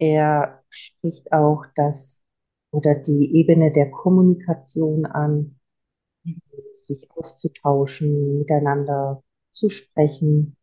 [0.00, 2.24] er spricht auch das
[2.72, 5.60] oder die Ebene der Kommunikation an,
[6.86, 10.56] sich auszutauschen, miteinander zu sprechen.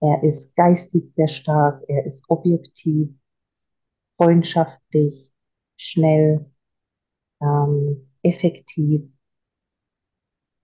[0.00, 3.10] Er ist geistig sehr stark, er ist objektiv,
[4.16, 5.32] freundschaftlich,
[5.76, 6.46] schnell,
[7.40, 9.02] ähm, effektiv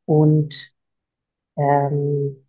[0.06, 0.72] und
[1.56, 2.46] ähm,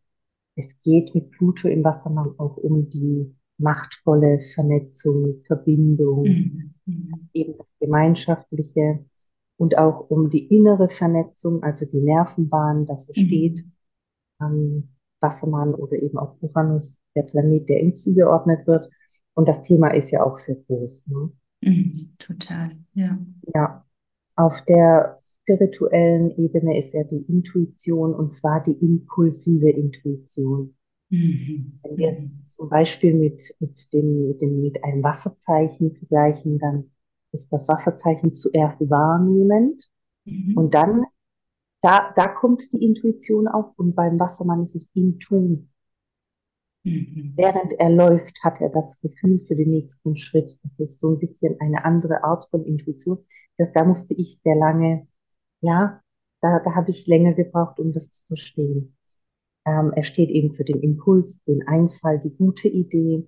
[0.56, 7.30] es geht mit Pluto im Wassermann auch um die machtvolle Vernetzung, Verbindung, Mhm.
[7.34, 9.06] Eben das Gemeinschaftliche
[9.58, 12.86] und auch um die innere Vernetzung, also die Nervenbahn.
[12.86, 13.66] Dafür steht
[14.42, 14.90] ähm,
[15.20, 18.90] Wassermann oder eben auch Uranus, der Planet, der ihm zugeordnet wird.
[19.34, 21.08] Und das Thema ist ja auch sehr groß.
[21.08, 21.32] Ne?
[21.62, 22.14] Mhm.
[22.20, 22.72] Total.
[22.94, 23.20] Ja.
[23.54, 23.86] Ja,
[24.36, 30.77] auf der spirituellen Ebene ist ja die Intuition und zwar die impulsive Intuition.
[31.10, 31.80] Mhm.
[31.82, 36.92] Wenn wir es zum Beispiel mit, mit dem, mit dem, mit einem Wasserzeichen vergleichen, dann
[37.32, 39.90] ist das Wasserzeichen zuerst wahrnehmend
[40.54, 40.76] und Mhm.
[40.76, 41.06] dann,
[41.82, 45.70] da, da kommt die Intuition auf und beim Wassermann ist es im Tun.
[46.86, 47.38] Mhm.
[47.38, 50.60] Während er läuft, hat er das Gefühl für den nächsten Schritt.
[50.64, 53.26] Das ist so ein bisschen eine andere Art von Intuition.
[53.58, 55.08] Das, da musste ich sehr lange,
[55.62, 56.02] ja,
[56.42, 58.97] da, da habe ich länger gebraucht, um das zu verstehen.
[59.68, 63.28] Ähm, er steht eben für den Impuls, den Einfall, die gute Idee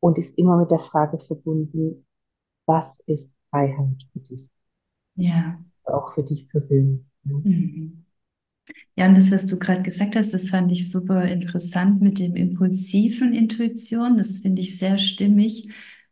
[0.00, 2.06] und ist immer mit der Frage verbunden,
[2.66, 4.50] was ist Freiheit für dich,
[5.16, 5.60] Ja.
[5.84, 7.02] auch für dich persönlich.
[7.24, 8.04] Ja, Mhm.
[8.96, 12.36] Ja, und das, was du gerade gesagt hast, das fand ich super interessant mit dem
[12.36, 14.18] impulsiven Intuition.
[14.18, 15.68] Das finde ich sehr stimmig,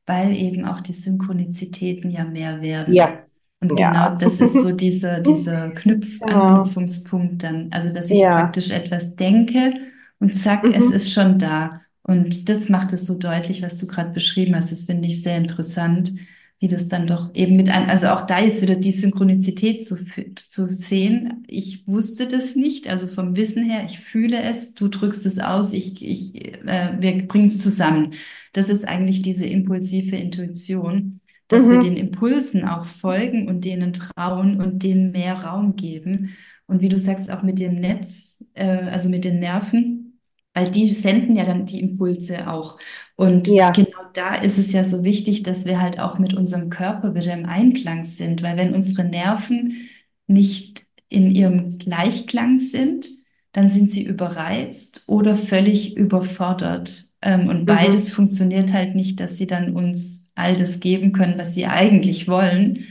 [0.07, 2.95] weil eben auch die Synchronizitäten ja mehr werden.
[2.95, 3.28] ja.
[3.61, 4.17] Und genau ja.
[4.17, 6.61] das ist so dieser, dieser Knüpf Genau.
[6.61, 7.69] Anknüpfungspunkt dann.
[7.73, 8.41] Also, dass ich Ja.
[8.43, 9.75] praktisch etwas denke
[10.21, 10.93] und zack, es Mhm.
[10.93, 11.81] ist schon da.
[12.03, 14.73] Und das macht es so deutlich, was du gerade beschrieben hast.
[14.73, 16.13] Das finde ich sehr interessant
[16.61, 19.97] wie das dann doch eben mit ein, also auch da jetzt wieder die Synchronizität zu,
[20.35, 21.45] zu sehen.
[21.47, 25.73] Ich wusste das nicht, also vom Wissen her, ich fühle es, du drückst es aus,
[25.73, 26.35] ich, ich,
[26.67, 28.11] äh, wir bringen es zusammen.
[28.53, 31.99] Das ist eigentlich diese impulsive Intuition, dass wir den Mhm.
[31.99, 36.37] Impulsen auch folgen und denen trauen und denen mehr Raum geben.
[36.67, 40.21] Und wie du sagst, auch mit dem Netz, äh, also mit den Nerven,
[40.55, 42.79] weil die senden ja dann die Impulse auch.
[43.17, 43.73] Und Ja.
[43.73, 47.33] genau da ist es ja so wichtig, dass wir halt auch mit unserem Körper wieder
[47.35, 49.89] im Einklang sind, weil wenn unsere Nerven
[50.27, 53.07] nicht in ihrem Gleichklang sind,
[53.53, 57.05] dann sind sie überreizt oder völlig überfordert.
[57.23, 57.67] Ähm, und Mhm.
[57.67, 62.29] beides funktioniert halt nicht, dass sie dann uns all das geben können, was sie eigentlich
[62.29, 62.87] wollen.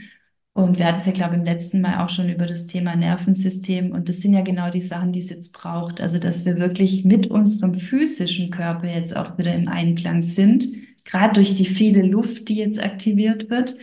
[0.52, 2.96] Und wir hatten es ja, glaube ich, im letzten Mal auch schon über das Thema
[2.96, 3.92] Nervensystem.
[3.92, 6.00] Und das sind ja genau die Sachen, die es jetzt braucht.
[6.00, 10.66] Also, dass wir wirklich mit unserem physischen Körper jetzt auch wieder im Einklang sind.
[11.04, 13.76] Gerade durch die viele Luft, die jetzt aktiviert wird.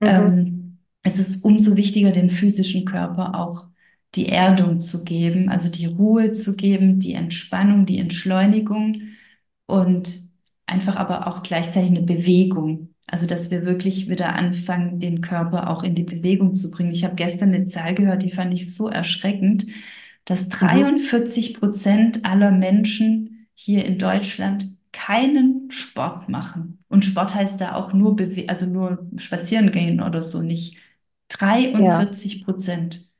[0.00, 0.08] Mhm.
[0.08, 3.66] Ähm, es ist umso wichtiger, dem physischen Körper auch
[4.14, 9.00] die Erdung zu geben, also die Ruhe zu geben, die Entspannung, die Entschleunigung
[9.66, 10.08] und
[10.66, 12.90] einfach aber auch gleichzeitig eine Bewegung.
[13.06, 16.90] Also, dass wir wirklich wieder anfangen, den Körper auch in die Bewegung zu bringen.
[16.92, 19.66] Ich habe gestern eine Zahl gehört, die fand ich so erschreckend,
[20.24, 20.94] dass Mhm.
[20.98, 26.82] 43 Prozent aller Menschen hier in Deutschland keinen Sport machen.
[26.88, 30.78] Und Sport heißt da auch nur bewe also nur spazieren gehen oder so nicht.
[31.72, 32.08] Ja.
[32.08, 33.10] 43 Prozent.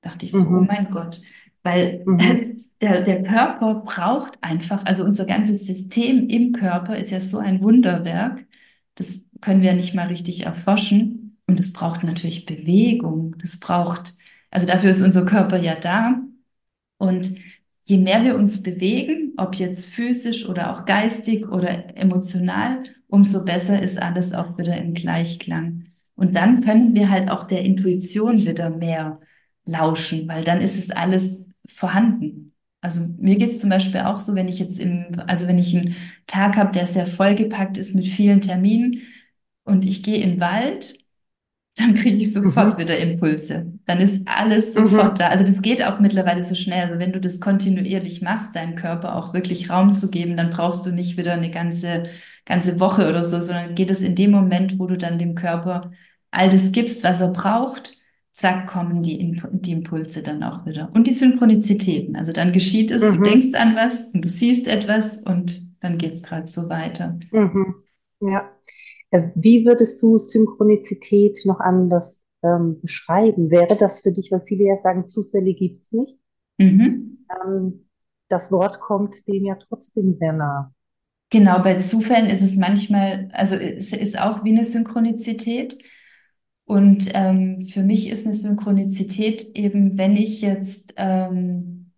[0.00, 0.66] Dachte ich so, oh Mhm.
[0.66, 1.20] mein Gott,
[1.62, 2.54] weil Mhm.
[2.80, 7.62] der, der Körper braucht einfach, also unser ganzes System im Körper ist ja so ein
[7.62, 8.46] Wunderwerk,
[8.94, 11.38] das können wir nicht mal richtig erforschen.
[11.46, 14.14] Und es braucht natürlich Bewegung, das braucht,
[14.50, 16.22] also dafür ist unser Körper ja da.
[16.98, 17.34] Und
[17.84, 23.82] je mehr wir uns bewegen, ob jetzt physisch oder auch geistig oder emotional, umso besser
[23.82, 25.84] ist alles auch wieder im Gleichklang.
[26.16, 29.20] Und dann können wir halt auch der Intuition wieder mehr
[29.66, 32.53] lauschen, weil dann ist es alles vorhanden.
[32.84, 35.76] Also mir geht es zum Beispiel auch so, wenn ich jetzt im, also wenn ich
[35.76, 39.02] einen Tag habe, der sehr vollgepackt ist mit vielen Terminen
[39.64, 40.94] und ich gehe in den Wald
[41.76, 42.78] dann kriege ich sofort Mhm.
[42.78, 43.72] wieder Impulse.
[43.86, 45.18] Dann ist alles sofort Mhm.
[45.18, 45.28] da.
[45.28, 46.86] Also das geht auch mittlerweile so schnell.
[46.88, 50.86] Also wenn du das kontinuierlich machst, deinem Körper auch wirklich Raum zu geben, dann brauchst
[50.86, 52.04] du nicht wieder eine ganze,
[52.44, 55.90] ganze Woche oder so, sondern geht es in dem Moment, wo du dann dem Körper
[56.30, 57.96] all das gibst, was er braucht,
[58.34, 60.90] zack, kommen die, die Impulse dann auch wieder.
[60.92, 62.16] Und die Synchronizitäten.
[62.16, 63.22] Also dann geschieht es, du Mhm.
[63.22, 67.18] denkst an was und du siehst etwas und dann geht es gerade so weiter.
[67.30, 67.76] Mhm.
[68.20, 68.50] Ja.
[69.10, 73.50] Äh, Wie würdest du Synchronizität noch anders ähm, beschreiben?
[73.50, 76.18] Wäre das für dich, weil viele ja sagen, Zufälle gibt es nicht?
[76.58, 77.18] Mhm.
[77.46, 77.86] Ähm,
[78.28, 80.72] das Wort kommt dem ja trotzdem sehr nah.
[81.30, 85.76] Genau, bei Zufällen ist es manchmal, also es ist auch wie eine Synchronizität.
[86.66, 91.92] Und ähm, für mich ist eine Synchronizität eben, wenn ich jetzt ähm,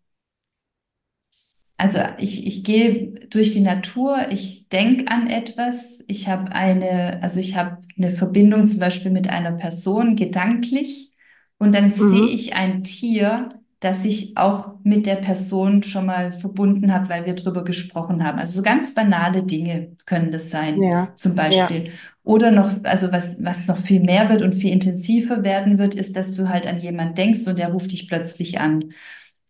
[1.78, 7.38] also ich, ich gehe durch die Natur, ich denke an etwas, ich habe eine, also
[7.40, 11.12] ich habe eine Verbindung zum Beispiel mit einer Person gedanklich
[11.58, 12.34] und dann sehe Mhm.
[12.34, 13.50] ich ein Tier,
[13.86, 18.38] das ich auch mit der Person schon mal verbunden habe, weil wir drüber gesprochen haben.
[18.38, 21.68] Also so ganz banale Dinge können das sein, Ja, zum ja.
[21.68, 21.92] Beispiel.
[22.24, 26.16] Oder noch, also was, was noch viel mehr wird und viel intensiver werden wird, ist,
[26.16, 28.92] dass du halt an jemanden denkst und der ruft dich plötzlich an.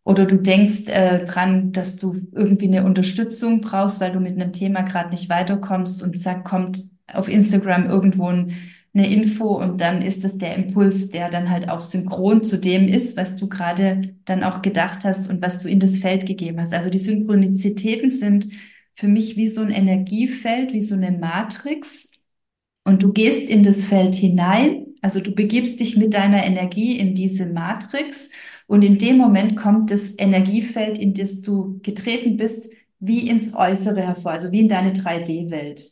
[0.04, 4.52] Oder du denkst äh, dran, dass du irgendwie eine Unterstützung brauchst, weil du mit einem
[4.52, 8.52] Thema gerade nicht weiterkommst und zack, kommt auf Instagram irgendwo ein,
[8.96, 12.88] eine Info und dann ist es der Impuls, der dann halt auch synchron zu dem
[12.88, 16.60] ist, was du gerade dann auch gedacht hast und was du in das Feld gegeben
[16.60, 16.72] hast.
[16.72, 18.48] Also die Synchronizitäten sind
[18.94, 22.10] für mich wie so ein Energiefeld, wie so eine Matrix
[22.84, 27.14] und du gehst in das Feld hinein, also du begibst dich mit deiner Energie in
[27.14, 28.30] diese Matrix
[28.66, 34.00] und in dem Moment kommt das Energiefeld, in das du getreten bist, wie ins Äußere
[34.00, 35.84] hervor, also wie in deine 3D-Welt.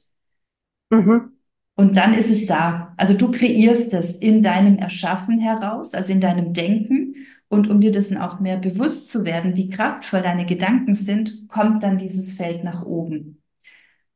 [0.91, 1.34] Mhm.
[1.77, 2.95] Und dann ist es da.
[2.97, 7.17] Also du kreierst es in deinem Erschaffen heraus, also in deinem Denken.
[7.49, 11.83] Und um dir dessen auch mehr bewusst zu werden, wie kraftvoll deine Gedanken sind, kommt
[11.83, 13.41] dann dieses Feld nach oben.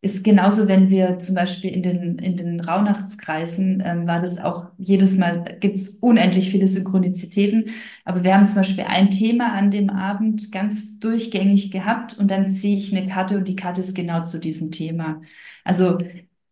[0.00, 4.66] Ist genauso, wenn wir zum Beispiel in den, in den Rauhnachtskreisen, ähm, war das auch
[4.78, 7.70] jedes Mal, gibt es unendlich viele Synchronizitäten.
[8.04, 12.48] Aber wir haben zum Beispiel ein Thema an dem Abend ganz durchgängig gehabt und dann
[12.48, 15.20] ziehe ich eine Karte und die Karte ist genau zu diesem Thema.
[15.64, 15.98] Also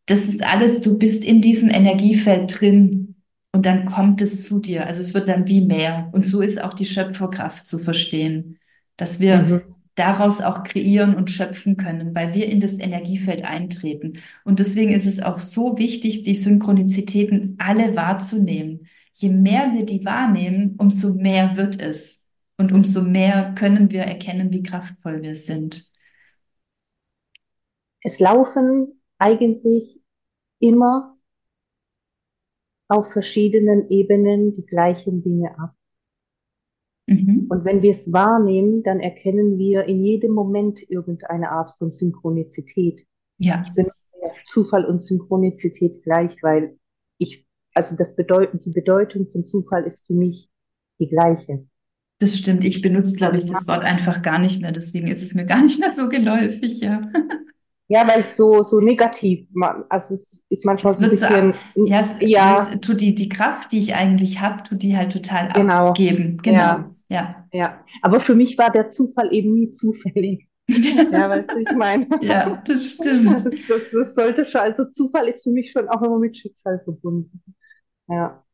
[0.06, 3.16] das ist alles, du bist in diesem Energiefeld drin
[3.52, 4.86] und dann kommt es zu dir.
[4.86, 6.10] Also es wird dann wie mehr.
[6.12, 8.58] Und so ist auch die Schöpferkraft zu verstehen,
[8.96, 9.62] dass wir Mhm.
[9.96, 14.18] daraus auch kreieren und schöpfen können, weil wir in das Energiefeld eintreten.
[14.44, 18.88] Und deswegen ist es auch so wichtig, die Synchronizitäten alle wahrzunehmen.
[19.14, 22.26] Je mehr wir die wahrnehmen, umso mehr wird es.
[22.58, 25.86] Und umso mehr können wir erkennen, wie kraftvoll wir sind.
[28.00, 30.00] Es laufen eigentlich
[30.58, 31.16] immer
[32.88, 35.74] auf verschiedenen Ebenen die gleichen Dinge ab.
[37.06, 37.46] Mhm.
[37.48, 43.06] Und wenn wir es wahrnehmen, dann erkennen wir in jedem Moment irgendeine Art von Synchronizität.
[43.38, 43.94] Ja, Ich benutze
[44.44, 46.78] Zufall und Synchronizität gleich, weil
[47.18, 50.48] ich, also das bedeuten, die Bedeutung von Zufall ist für mich
[50.98, 51.66] die gleiche.
[52.18, 52.64] das stimmt.
[52.64, 54.72] Ich benutze, glaube ich, das Wort einfach gar nicht mehr.
[54.72, 57.10] Deswegen ist es mir gar nicht mehr so geläufig, ja.
[57.88, 59.48] ja weil es so, so negativ,
[59.88, 63.00] also es ist manchmal Es so ein wird so, bisschen, ja, es, ja, es tut
[63.00, 66.38] die, die Kraft, die ich eigentlich habe, tut die halt total genau, abgeben.
[66.42, 67.48] ja, Genau, ja.
[67.52, 67.84] ja.
[68.02, 70.48] Aber für mich war der Zufall eben nie zufällig.
[71.10, 73.44] Ja, weißt du, ich meine, Ja, das das, stimmt.
[73.68, 77.42] das, das sollte schon, also Zufall ist für mich schon auch immer mit Schicksal verbunden.
[78.08, 78.44] Ja,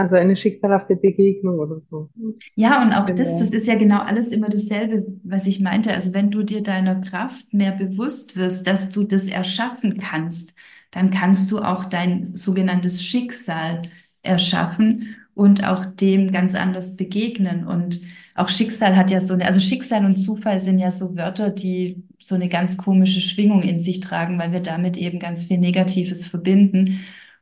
[0.00, 2.10] also eine schicksalhafte Begegnung oder so.
[2.54, 3.52] Ja, und auch das, das Genau.
[3.52, 5.92] ist ja genau alles immer dasselbe, was ich meinte.
[5.92, 10.54] Also wenn du dir deiner Kraft mehr bewusst wirst, dass du das erschaffen kannst,
[10.90, 13.82] dann kannst du auch dein sogenanntes Schicksal
[14.22, 17.66] erschaffen und auch dem ganz anders begegnen.
[17.66, 18.00] Und
[18.34, 22.02] auch Schicksal hat ja so eine, also Schicksal und Zufall sind ja so Wörter, die
[22.18, 26.26] so eine ganz komische Schwingung in sich tragen, weil wir damit eben ganz viel Negatives
[26.26, 27.00] verbinden.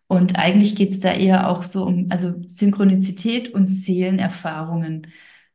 [0.08, 5.08] Und eigentlich geht es da eher auch so um, also Synchronizität und Seelenerfahrungen,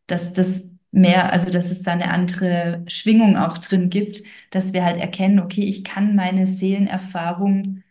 [0.07, 4.85] dass das mehr, also dass es da eine andere Schwingung auch drin gibt, dass wir
[4.85, 7.83] halt erkennen, okay, ich kann meine Seelenerfahrung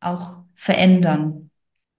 [0.00, 1.50] auch verändern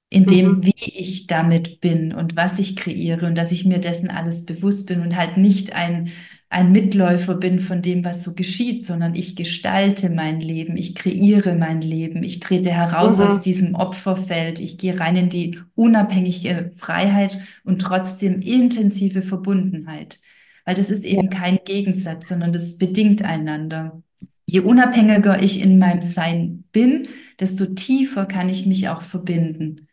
[0.10, 0.66] in dem, Mhm.
[0.66, 4.88] wie ich damit bin und was ich kreiere und dass ich mir dessen alles bewusst
[4.88, 6.12] bin und halt nicht ein,
[6.52, 11.56] ein Mitläufer bin von dem, was so geschieht, sondern ich gestalte mein Leben, ich kreiere
[11.56, 13.42] mein Leben, ich trete heraus aus Mhm.
[13.42, 20.20] diesem Opferfeld, ich gehe rein in die unabhängige Freiheit und trotzdem intensive Verbundenheit.
[20.66, 24.04] Weil das ist eben kein Gegensatz, sondern das bedingt einander.
[24.46, 27.08] Je unabhängiger ich in meinem Sein bin,
[27.40, 29.88] desto tiefer kann ich mich auch verbinden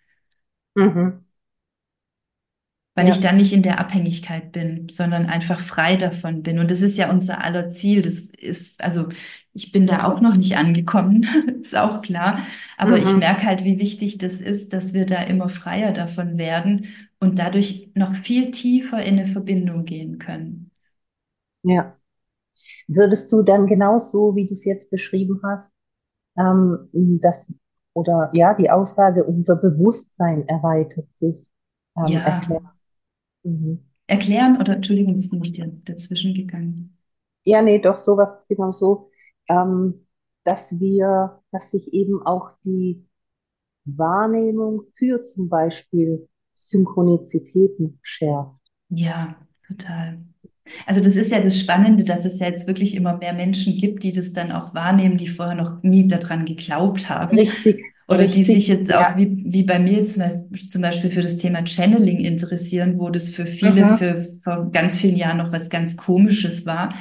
[0.76, 1.27] Mhm.
[2.98, 3.22] Weil ich Ja.
[3.22, 6.58] dann nicht in der Abhängigkeit bin, sondern einfach frei davon bin.
[6.58, 8.02] Und das ist ja unser aller Ziel.
[8.02, 9.08] Das ist, also
[9.54, 11.26] ich bin da auch noch nicht angekommen,
[11.62, 12.40] ist auch klar.
[12.76, 13.16] Aber ich Mhm.
[13.16, 16.86] merke halt, wie wichtig das ist, dass wir da immer freier davon werden
[17.20, 20.70] und dadurch noch viel tiefer in eine Verbindung gehen können.
[21.62, 21.96] Ja.
[22.88, 25.70] Würdest du dann genauso, wie du es jetzt beschrieben hast,
[26.38, 26.90] ähm,
[27.22, 27.52] das
[27.94, 31.52] oder ja, die Aussage, unser Bewusstsein erweitert sich,
[31.96, 32.70] ähm, Ja, erklären?
[33.44, 33.78] Mhm.
[34.08, 36.96] erklären oder Entschuldigung, jetzt bin ich dir dazwischen gegangen.
[37.44, 39.10] Ja, nee, doch, sowas genau so,
[39.48, 40.06] ähm,
[40.44, 43.06] dass wir, dass sich eben auch die
[43.86, 48.60] Wahrnehmung für zum Beispiel Synchronizitäten schärft.
[48.90, 50.18] Ja, total.
[50.86, 54.02] Also das ist ja das Spannende, dass es ja jetzt wirklich immer mehr Menschen gibt,
[54.04, 57.38] die das dann auch wahrnehmen, die vorher noch nie daran geglaubt haben.
[57.38, 59.14] Richtig, Oder die sich richtig, jetzt auch ja.
[59.18, 63.84] wie, wie bei mir zum Beispiel, für das Thema Channeling interessieren, wo das für viele
[63.84, 63.98] Mhm.
[63.98, 66.94] für vor ganz vielen Jahren noch was ganz Komisches war.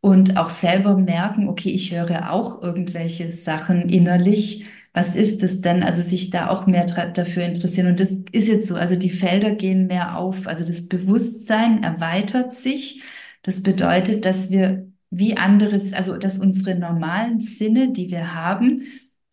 [0.00, 4.64] Und auch selber merken, okay, ich höre auch irgendwelche Sachen innerlich.
[4.94, 5.82] Was ist es denn?
[5.82, 7.88] Also sich da auch mehr dafür interessieren.
[7.88, 8.76] Und das ist jetzt so.
[8.76, 10.46] Also die Felder gehen mehr auf.
[10.46, 13.02] Also das Bewusstsein erweitert sich.
[13.42, 18.82] Das bedeutet, dass wir wie anderes, also dass unsere normalen Sinne, die wir haben,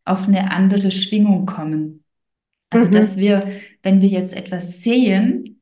[0.05, 2.03] auf eine andere Schwingung kommen.
[2.69, 3.17] Also, dass Mhm.
[3.17, 5.61] wir, wenn wir jetzt etwas sehen,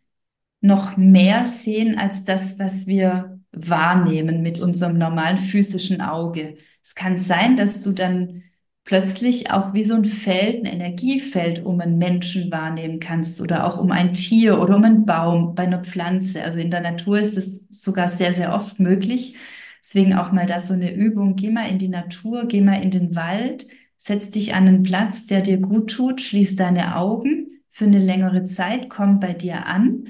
[0.62, 6.58] noch mehr sehen als das, was wir wahrnehmen mit unserem normalen physischen Auge.
[6.84, 8.44] Es kann sein, dass du dann
[8.84, 13.78] plötzlich auch wie so ein Feld, ein Energiefeld um einen Menschen wahrnehmen kannst oder auch
[13.78, 16.44] um ein Tier oder um einen Baum bei einer Pflanze.
[16.44, 19.36] Also in der Natur ist es sogar sehr, sehr oft möglich.
[19.84, 21.36] Deswegen auch mal da so eine Übung.
[21.36, 23.68] Geh mal in die Natur, geh mal in den Wald,
[24.04, 28.44] setz dich an einen Platz, der dir gut tut, schließ deine Augen für eine längere
[28.44, 30.08] Zeit, komm bei dir an.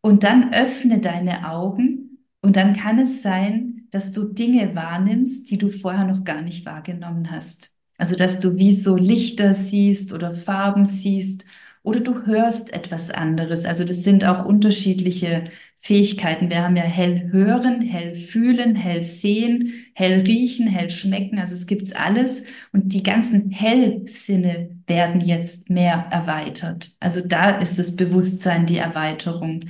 [0.00, 5.58] Und dann öffne deine Augen und dann kann es sein, dass du Dinge wahrnimmst, die
[5.58, 7.70] du vorher noch gar nicht wahrgenommen hast.
[7.98, 11.44] Also, dass du wie so Lichter siehst oder Farben siehst
[11.84, 13.64] oder du hörst etwas anderes.
[13.64, 15.50] Also, das sind auch unterschiedliche
[15.80, 16.50] Fähigkeiten.
[16.50, 21.38] Wir haben ja hell hören, hell fühlen, hell sehen, hell riechen, hell schmecken.
[21.38, 22.44] Also, es gibt's alles.
[22.72, 26.90] Und die ganzen Hellsinne werden jetzt mehr erweitert.
[27.00, 29.64] Also, da ist das Bewusstsein die Erweiterung.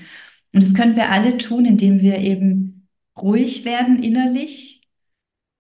[0.53, 4.83] Und das können wir alle tun, indem wir eben ruhig werden innerlich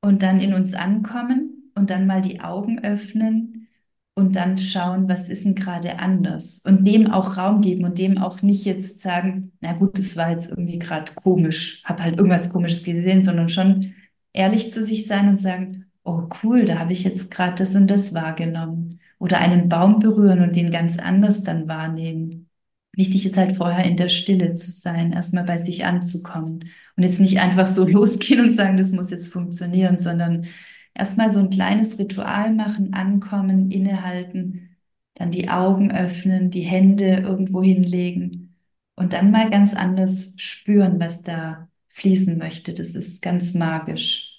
[0.00, 3.59] und dann in uns ankommen und dann mal die Augen öffnen
[4.20, 6.62] und dann schauen, was ist denn gerade anders?
[6.64, 10.30] Und dem auch Raum geben und dem auch nicht jetzt sagen, na gut, das war
[10.30, 13.94] jetzt irgendwie gerade komisch, habe halt irgendwas Komisches gesehen, sondern schon
[14.32, 17.90] ehrlich zu sich sein und sagen, oh cool, da habe ich jetzt gerade das und
[17.90, 19.00] das wahrgenommen.
[19.18, 22.48] Oder einen Baum berühren und den ganz anders dann wahrnehmen.
[22.92, 26.64] Wichtig ist halt vorher in der Stille zu sein, erstmal bei sich anzukommen.
[26.96, 30.46] Und jetzt nicht einfach so losgehen und sagen, das muss jetzt funktionieren, sondern
[30.94, 34.76] erstmal so ein kleines Ritual machen, ankommen, innehalten,
[35.14, 38.56] dann die Augen öffnen, die Hände irgendwo hinlegen
[38.96, 42.74] und dann mal ganz anders spüren, was da fließen möchte.
[42.74, 44.38] Das ist ganz magisch.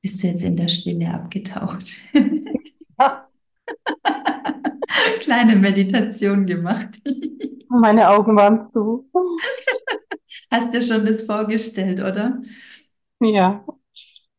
[0.00, 1.86] Bist du jetzt in der Stille abgetaucht?
[5.20, 7.00] Kleine Meditation gemacht.
[7.68, 9.08] Meine Augen waren zu.
[10.50, 12.42] Hast dir schon das vorgestellt, oder?
[13.20, 13.64] Ja.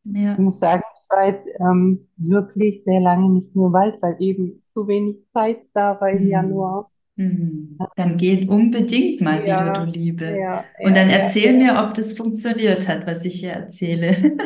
[0.04, 0.32] Ja.
[0.32, 4.16] Ich muss sagen, ich war jetzt ähm, wirklich sehr lange nicht mehr im Wald, weil
[4.20, 6.28] eben so wenig Zeit da war im Hm.
[6.30, 6.90] Januar.
[7.16, 7.78] Hm.
[7.96, 10.24] Dann geht unbedingt mal wieder, du Ja, Liebe.
[10.38, 11.58] ja, Und ja, dann ja, erzähl ja.
[11.74, 14.36] mir, ob das funktioniert hat, was ich hier erzähle.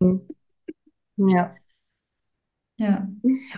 [1.16, 1.54] Ja.
[2.82, 3.08] Ja.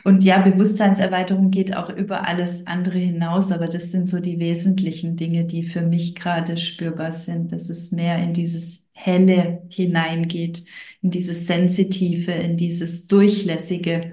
[0.04, 5.16] Und ja, Bewusstseinserweiterung geht auch über alles andere hinaus, aber das sind so die wesentlichen
[5.16, 10.66] Dinge, die für mich gerade spürbar sind, dass es mehr in dieses Helle hineingeht,
[11.00, 14.12] in dieses Sensitive, in dieses Durchlässige,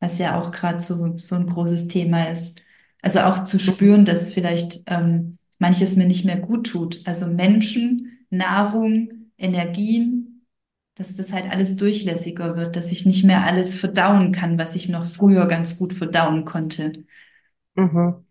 [0.00, 2.60] was ja auch gerade so, so ein großes Thema ist.
[3.00, 7.06] Also auch zu spüren, dass vielleicht ähm, manches mir nicht mehr gut tut.
[7.06, 10.27] Also Menschen, Nahrung, Energien
[10.98, 14.88] dass das halt alles durchlässiger wird, dass ich nicht mehr alles verdauen kann, was ich
[14.88, 17.04] noch früher ganz gut verdauen konnte.
[17.76, 18.24] Mhm.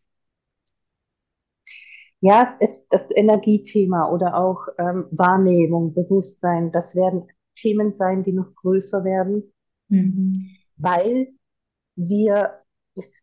[2.19, 8.33] Ja, es ist das Energiethema oder auch ähm, Wahrnehmung, Bewusstsein, das werden Themen sein, die
[8.33, 9.51] noch größer werden,
[9.89, 10.57] Mhm.
[10.77, 11.27] weil
[11.95, 12.61] wir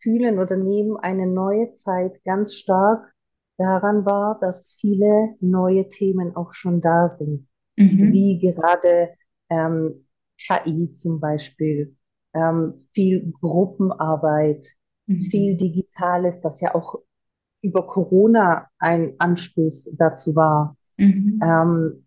[0.02, 3.12] fühlen oder nehmen eine neue Zeit ganz stark
[3.58, 7.46] daran wahr, dass viele neue Themen auch schon da sind,
[7.78, 8.12] Mhm.
[8.12, 9.10] wie gerade
[9.50, 10.06] ähm,
[10.38, 11.96] KI zum Beispiel,
[12.34, 14.66] ähm, viel Gruppenarbeit,
[15.06, 15.58] viel Mhm.
[15.58, 17.00] Digitales, das ja auch
[17.62, 20.76] über Corona ein Anstoß dazu war.
[20.98, 21.40] Mhm.
[21.42, 22.06] Ähm,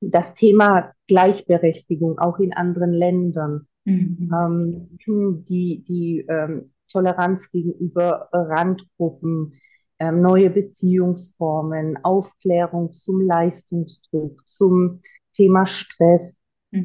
[0.00, 4.30] das Thema Gleichberechtigung auch in anderen Ländern, Mhm.
[4.32, 9.54] ähm, die, die ähm, Toleranz gegenüber Randgruppen,
[9.98, 15.00] ähm, neue Beziehungsformen, Aufklärung zum Leistungsdruck, zum
[15.32, 16.36] Thema Stress.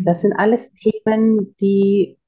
[0.03, 0.35] Das sind Mhm.
[0.35, 2.19] alles Themen, die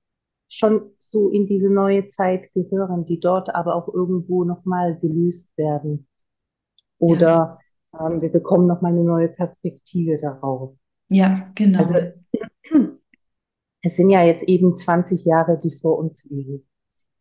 [0.49, 6.07] schon so in diese neue Zeit gehören, die dort aber auch irgendwo nochmal gelöst werden.
[7.07, 7.63] Ja, Oder
[7.99, 10.75] ähm, wir bekommen nochmal eine neue Perspektive darauf.
[11.09, 12.13] ja, Also genau.
[13.81, 16.67] es sind ja jetzt eben 20 Jahre, die vor uns liegen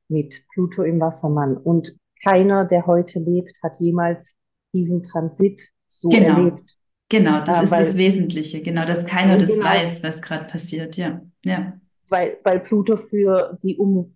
[0.09, 1.57] mit Pluto im Wassermann.
[1.57, 4.39] Und keiner, der heute lebt, hat jemals
[4.75, 6.19] diesen Transit so Genau.
[6.19, 6.79] erlebt.
[7.13, 8.63] Genau, das Äh, ist das weil, Wesentliche.
[8.63, 10.97] Genau, dass keiner das genau, weiß, was gerade passiert.
[10.97, 11.79] Ja, ja.
[12.09, 14.13] weil, weil Pluto für die um,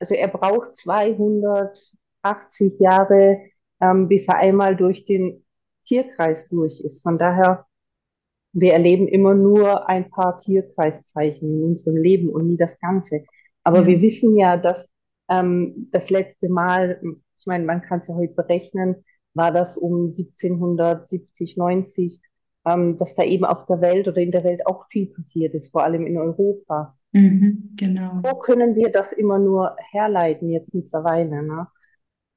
[0.00, 3.38] also er braucht 280 Jahre,
[3.80, 5.44] ähm, bis er einmal durch den
[5.86, 7.02] Tierkreis durch ist.
[7.02, 7.66] Von daher
[8.54, 13.24] Wir erleben immer nur ein paar Tierkreiszeichen in unserem Leben und nie das Ganze.
[13.64, 13.86] Aber Ja.
[13.86, 14.90] wir wissen ja, dass
[15.30, 17.00] ähm, das letzte Mal,
[17.38, 19.04] ich meine, man kann es ja heute berechnen,
[19.34, 22.20] war das um 1770, 90,
[22.66, 25.72] ähm, dass da eben auf der Welt oder in der Welt auch viel passiert ist,
[25.72, 26.96] vor allem in Europa.
[27.12, 27.74] Mhm.
[27.76, 28.20] Genau.
[28.22, 31.42] Wo können wir das immer nur herleiten jetzt mittlerweile?
[31.42, 31.68] Ne?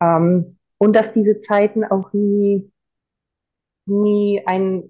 [0.02, 2.72] Ähm, und dass diese Zeiten auch nie,
[3.86, 4.90] nie ein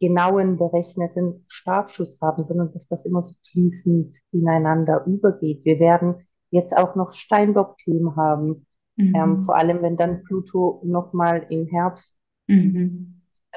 [0.00, 5.64] genauen, berechneten Startschuss haben, sondern dass das immer so fließend ineinander übergeht.
[5.64, 8.66] Wir werden jetzt auch noch Steinbock-Themen haben,
[9.14, 9.44] ähm, Mhm.
[9.44, 12.18] vor allem wenn dann Pluto nochmal im Herbst
[12.48, 13.14] Mhm.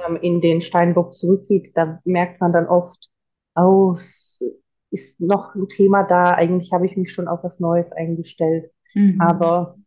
[0.07, 3.09] ähm, in den Steinbock zurückgeht, da merkt man dann oft,
[3.55, 4.41] oh, es
[4.91, 9.19] ist noch ein Thema da, eigentlich habe ich mich schon auf was Neues eingestellt, Mhm.
[9.19, 9.77] aber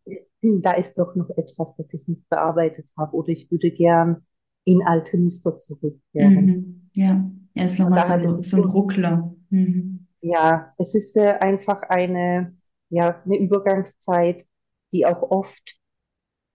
[0.42, 4.24] da ist doch noch etwas, das ich nicht bearbeitet habe oder ich würde gern
[4.64, 6.46] in alte Muster zurückkehren.
[6.46, 6.90] Mhm.
[6.92, 9.34] Ja, er ist nochmal so ein, so ein Ruckler.
[9.50, 10.06] Mhm.
[10.20, 12.56] ja, es ist äh, einfach eine,
[12.90, 14.46] ja, eine Übergangszeit,
[14.92, 15.78] die auch oft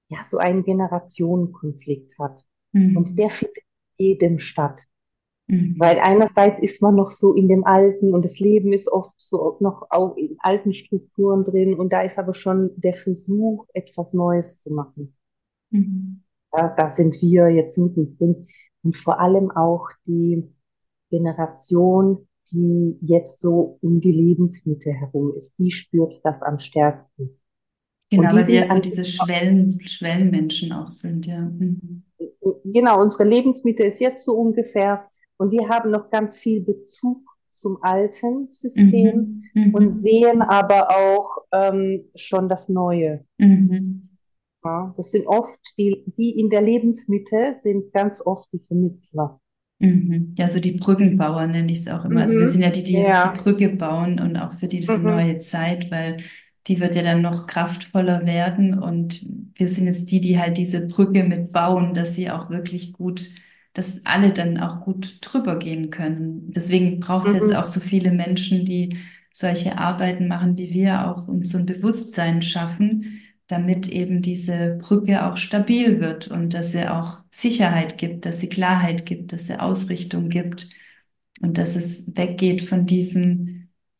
[0.10, 2.46] ja so einen Generationenkonflikt hat.
[2.94, 3.32] Und der Mhm.
[3.32, 3.58] findet
[3.98, 4.82] in jedem statt.
[5.78, 6.02] Weil Mhm.
[6.02, 9.88] einerseits ist man noch so in dem Alten und das Leben ist oft so noch
[9.92, 14.72] auch in alten Strukturen drin und da ist aber schon der Versuch, etwas Neues zu
[14.74, 15.16] machen.
[15.72, 16.24] Mhm.
[16.52, 18.48] Da, da sind wir jetzt mittendrin.
[18.84, 20.44] Und vor allem auch die
[21.10, 27.40] Generation, die jetzt so um die Lebensmitte herum ist, die spürt das am stärksten.
[28.18, 31.40] Und Genau, die weil wir ja sind so diese Schwellen, Schwellenmenschen auch sind, ja.
[31.42, 32.04] Mhm.
[32.66, 35.06] genau, unsere Lebensmitte ist jetzt so ungefähr
[35.38, 37.20] und wir haben noch ganz viel Bezug
[37.52, 39.74] zum alten System Mhm.
[39.74, 40.00] und Mhm.
[40.02, 43.24] sehen aber auch ähm, schon das Neue.
[43.38, 44.10] Mhm.
[44.64, 49.40] Ja, das sind oft die, die in der Lebensmitte sind ganz oft die Vermittler.
[49.80, 50.34] Mhm.
[50.38, 52.22] Ja, so die Brückenbauer nenne ich es auch immer.
[52.22, 52.64] Also wir sind Mhm.
[52.64, 53.40] ja die, die jetzt die.
[53.42, 55.04] Brücke bauen und auch für diese Mhm.
[55.04, 56.18] neue Zeit, weil
[56.68, 60.88] die wird ja dann noch kraftvoller werden und wir sind jetzt die, die halt diese
[60.88, 63.30] Brücke mit bauen, dass sie auch wirklich gut,
[63.74, 66.52] dass alle dann auch gut drüber gehen können.
[66.52, 67.72] Deswegen braucht es jetzt auch Mhm.
[67.72, 68.98] so viele Menschen, die
[69.34, 75.24] solche Arbeiten machen wie wir auch und so ein Bewusstsein schaffen damit eben diese Brücke
[75.24, 79.60] auch stabil wird und dass sie auch Sicherheit gibt, dass sie Klarheit gibt, dass sie
[79.60, 80.70] Ausrichtung gibt
[81.42, 83.55] und dass es weggeht von diesem,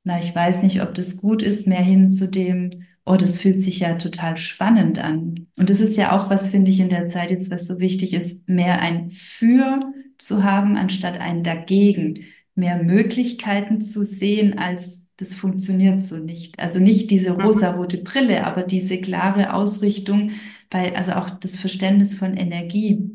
[0.06, 3.62] na, ich weiß nicht, ob das gut ist, mehr hin zu dem, oh, das fühlt
[3.62, 5.48] sich ja total spannend an.
[5.58, 8.14] Und das ist ja auch was, finde ich, in der Zeit jetzt, was so wichtig
[8.16, 9.82] ist, mehr ein Für
[10.20, 12.26] zu haben, anstatt ein Dagegen,
[12.56, 16.60] mehr Möglichkeiten zu sehen als das funktioniert so nicht.
[16.60, 17.42] Also nicht diese Mhm.
[17.42, 20.32] rosarote Brille, aber diese klare Ausrichtung,
[20.72, 23.12] weil also auch das Verständnis von Energie.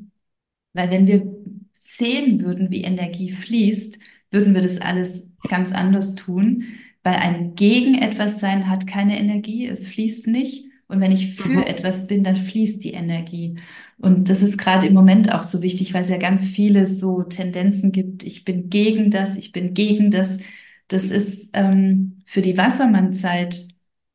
[0.73, 1.27] Weil wenn wir
[1.79, 3.99] sehen würden, wie Energie fließt,
[4.31, 6.65] würden wir das alles ganz anders tun,
[7.03, 10.67] weil ein gegen etwas sein hat keine Energie, es fließt nicht.
[10.89, 11.67] Und wenn ich für Mhm.
[11.67, 13.59] etwas bin, dann fließt die Energie.
[13.99, 17.23] Und das ist gerade im Moment auch so wichtig, weil es ja ganz viele so
[17.23, 18.25] Tendenzen gibt.
[18.25, 20.41] Ich bin gegen das, ich bin gegen das.
[20.89, 23.69] Das ist ähm, für die Wassermannzeit,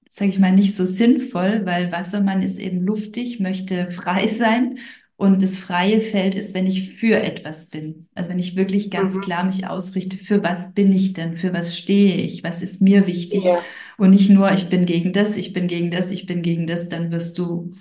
[0.09, 4.79] sage ich mal, nicht so sinnvoll, weil Wassermann ist eben luftig, möchte frei sein.
[5.17, 8.07] Und das freie Feld ist, wenn ich für etwas bin.
[8.15, 9.21] Also wenn ich wirklich ganz Mhm.
[9.21, 11.37] klar mich ausrichte, für was bin ich denn?
[11.37, 12.43] Für was stehe ich?
[12.43, 13.45] Was ist mir wichtig?
[13.45, 13.65] Ja,
[13.97, 16.89] Und nicht nur, ich bin gegen das, ich bin gegen das, ich bin gegen das,
[16.89, 17.71] dann wirst du,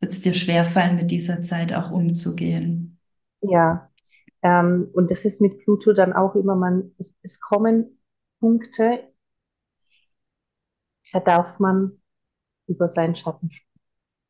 [0.00, 2.98] wird es dir schwerfallen, mit dieser Zeit auch umzugehen.
[3.40, 3.90] ja.
[4.42, 8.00] Ähm, und das ist mit Pluto dann auch immer, man, es, es kommen
[8.40, 9.12] Punkte,
[11.12, 12.00] da darf man
[12.68, 13.70] über seinen Schatten springen.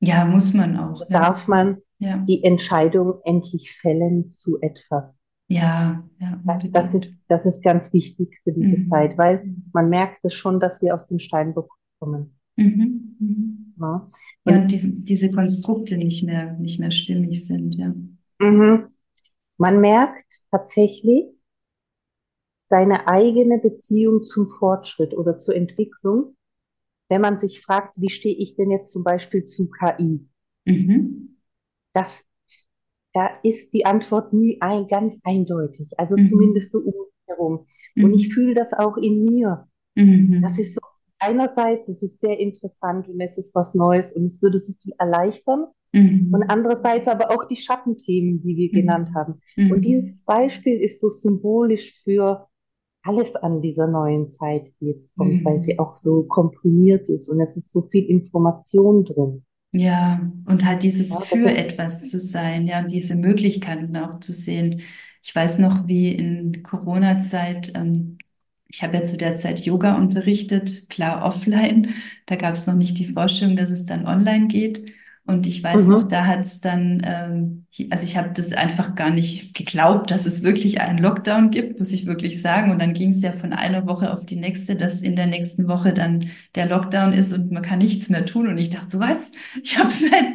[0.00, 1.20] Ja, muss man Da auch, ja.
[1.20, 5.14] darf man Ja, die Entscheidung endlich fällen zu etwas.
[5.48, 9.62] ja, ja, Das, das ist, das ist ganz wichtig für diese Zeit, weil Mhm.
[9.72, 12.38] man merkt es schon, dass wir aus dem Steinbock kommen.
[12.56, 13.16] Mhm.
[13.18, 13.74] Mhm.
[13.76, 14.06] Ne?
[14.44, 17.94] Ja, Und diese Konstrukte nicht mehr, nicht mehr stimmig sind, ja.
[18.40, 18.88] mhm,
[19.58, 21.26] man merkt tatsächlich
[22.70, 26.36] seine eigene Beziehung zum Fortschritt oder zur Entwicklung,
[27.10, 30.28] wenn man sich fragt, wie stehe ich denn jetzt zum Beispiel zu KI?
[30.66, 31.29] Mhm.
[31.92, 32.24] Das,
[33.14, 36.18] da ist die Antwort nie ein, ganz eindeutig, also Mhm.
[36.18, 37.66] zumindest so um mich herum.
[38.00, 38.34] Und ich Mhm.
[38.34, 39.68] fühle das auch in mir.
[40.40, 40.58] Das Mhm.
[40.58, 40.80] ist so,
[41.18, 44.94] einerseits, es ist sehr interessant und es ist was Neues und es würde so viel
[44.98, 45.66] erleichtern.
[46.30, 46.50] Und Mhm.
[46.50, 49.14] andererseits aber auch die Schattenthemen, die wir genannt Mhm.
[49.14, 49.40] haben.
[49.68, 49.84] Und Mhm.
[49.84, 52.48] dieses Beispiel ist so symbolisch für
[53.02, 55.80] alles an dieser neuen Zeit, die jetzt kommt, weil sie Mhm.
[55.80, 59.44] auch so komprimiert ist und es ist so viel Information drin.
[59.72, 64.32] Ja, und halt dieses Ja, für etwas zu sein, ja, und diese Möglichkeiten auch zu
[64.32, 64.82] sehen.
[65.22, 68.18] Ich weiß noch, wie in Corona-Zeit, ähm,
[68.66, 71.94] ich habe ja zu der Zeit Yoga unterrichtet, klar offline.
[72.26, 74.92] Da gab es noch nicht die Vorstellung, dass es dann online geht.
[75.30, 78.94] Und ich weiß noch, mhm, da hat es dann, ähm, also ich habe das einfach
[78.94, 82.72] gar nicht geglaubt, dass es wirklich einen Lockdown gibt, muss ich wirklich sagen.
[82.72, 85.68] Und dann ging es ja von einer Woche auf die nächste, dass in der nächsten
[85.68, 88.48] Woche dann der Lockdown ist und man kann nichts mehr tun.
[88.48, 89.32] Und ich dachte, so was?
[89.62, 90.26] Ich habe seit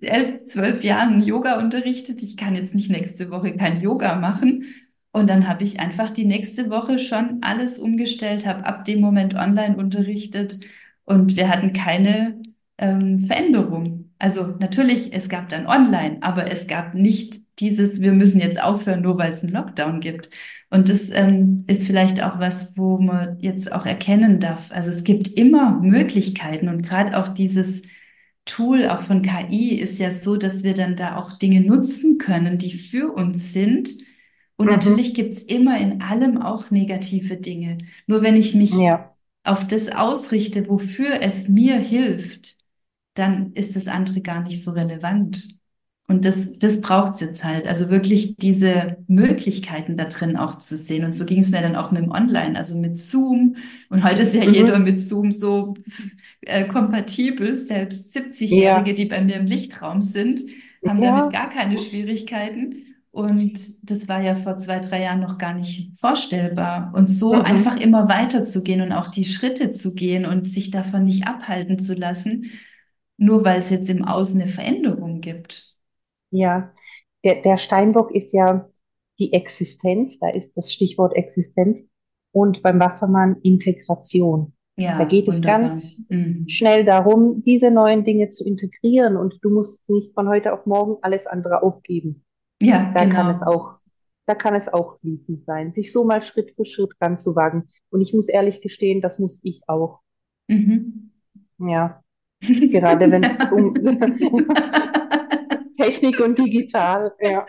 [0.00, 2.22] elf, zwölf Jahren Yoga unterrichtet.
[2.22, 4.64] Ich kann jetzt nicht nächste Woche kein Yoga machen.
[5.12, 9.34] Und dann habe ich einfach die nächste Woche schon alles umgestellt, habe ab dem Moment
[9.34, 10.58] online unterrichtet
[11.06, 12.42] und wir hatten keine
[12.78, 14.05] ähm, Veränderung.
[14.18, 19.02] Also natürlich, es gab dann online, aber es gab nicht dieses, wir müssen jetzt aufhören,
[19.02, 20.30] nur weil es einen Lockdown gibt.
[20.70, 24.72] Und das ähm, ist vielleicht auch was, wo man jetzt auch erkennen darf.
[24.72, 27.82] Also es gibt immer Möglichkeiten und gerade auch dieses
[28.46, 32.58] Tool auch von KI ist ja so, dass wir dann da auch Dinge nutzen können,
[32.58, 33.90] die für uns sind.
[34.56, 37.78] Und mhm, natürlich gibt's immer in allem auch negative Dinge.
[38.06, 39.14] Nur wenn ich mich ja,
[39.44, 42.56] auf das ausrichte, wofür es mir hilft,
[43.16, 45.56] dann ist das andere gar nicht so relevant.
[46.08, 47.66] Und das, das braucht's jetzt halt.
[47.66, 51.04] Also wirklich diese Möglichkeiten da drin auch zu sehen.
[51.04, 53.56] Und so ging es mir dann auch mit dem Online, also mit Zoom.
[53.88, 55.74] Und heute ist ja jeder mhm, mit Zoom so
[56.42, 57.56] äh, kompatibel.
[57.56, 60.42] Selbst 70-Jährige, ja, die bei mir im Lichtraum sind,
[60.86, 62.84] haben damit ja, gar keine Schwierigkeiten.
[63.10, 66.92] Und das war ja vor zwei, drei Jahren noch gar nicht vorstellbar.
[66.94, 71.04] Und so einfach mhm, immer weiterzugehen und auch die Schritte zu gehen und sich davon
[71.04, 72.44] nicht abhalten zu lassen,
[73.18, 75.76] nur weil es jetzt im Außen eine Veränderung gibt.
[76.30, 76.72] ja.
[77.24, 78.68] der, der Steinbock ist ja
[79.18, 81.78] die Existenz, da ist das Stichwort Existenz
[82.32, 84.54] und beim Wassermann Integration.
[84.96, 85.42] Da Ja, geht es wunderbar.
[85.42, 86.46] ganz Mhm.
[86.46, 90.98] schnell darum, diese neuen Dinge zu integrieren und du musst nicht von heute auf morgen
[91.02, 92.24] alles andere aufgeben.
[92.60, 93.42] Ja, Da kann es genau.
[93.42, 93.78] auch,
[94.26, 97.68] da kann es auch fließend sein, sich so mal Schritt für Schritt ranzuwagen.
[97.90, 100.00] Und ich muss ehrlich gestehen, das muss ich auch.
[100.48, 101.10] Mhm.
[101.58, 102.02] Ja,
[102.40, 103.50] gerade wenn es Ja.
[103.50, 103.74] um
[105.78, 107.46] Technik und digital, ja.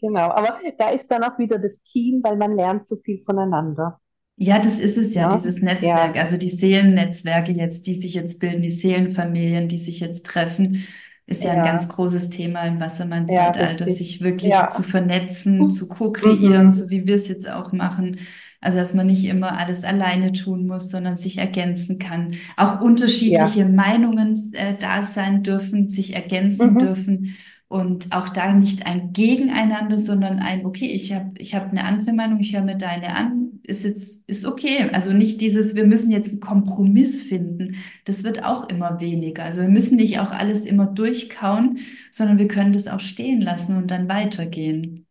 [0.00, 4.00] Genau, aber da ist dann auch wieder das Team, weil man lernt so viel voneinander.
[4.36, 5.26] Ja, das ist es ja, Ne?
[5.26, 10.00] dieses Netzwerk, Ja, also die Seelennetzwerke jetzt, die sich jetzt bilden, die Seelenfamilien, die sich
[10.00, 10.84] jetzt treffen,
[11.26, 12.80] ist ja ein ganz ja, großes Thema im
[13.26, 14.84] ja, Wassermann-Zeitalter, sich wirklich zu Ja.
[14.84, 16.70] vernetzen, zu co-kreieren, Mhm.
[16.72, 18.18] so wie wir es jetzt auch machen.
[18.64, 22.34] Also, dass man nicht immer alles alleine tun muss, sondern sich ergänzen kann.
[22.56, 22.80] Auch
[23.28, 23.44] Ja.
[23.44, 26.78] unterschiedliche Meinungen äh, da sein dürfen, sich ergänzen Mhm.
[26.78, 27.36] dürfen.
[27.68, 32.12] Und auch da nicht ein Gegeneinander, sondern ein, okay, ich habe ich hab eine andere
[32.12, 34.90] Meinung, ich höre mir deine an, ist jetzt, ist okay.
[34.92, 37.76] Also nicht dieses, wir müssen jetzt einen Kompromiss finden.
[38.04, 39.44] Das wird auch immer weniger.
[39.44, 41.78] Also wir müssen nicht auch alles immer durchkauen,
[42.12, 45.06] sondern wir können das auch stehen lassen und dann weitergehen.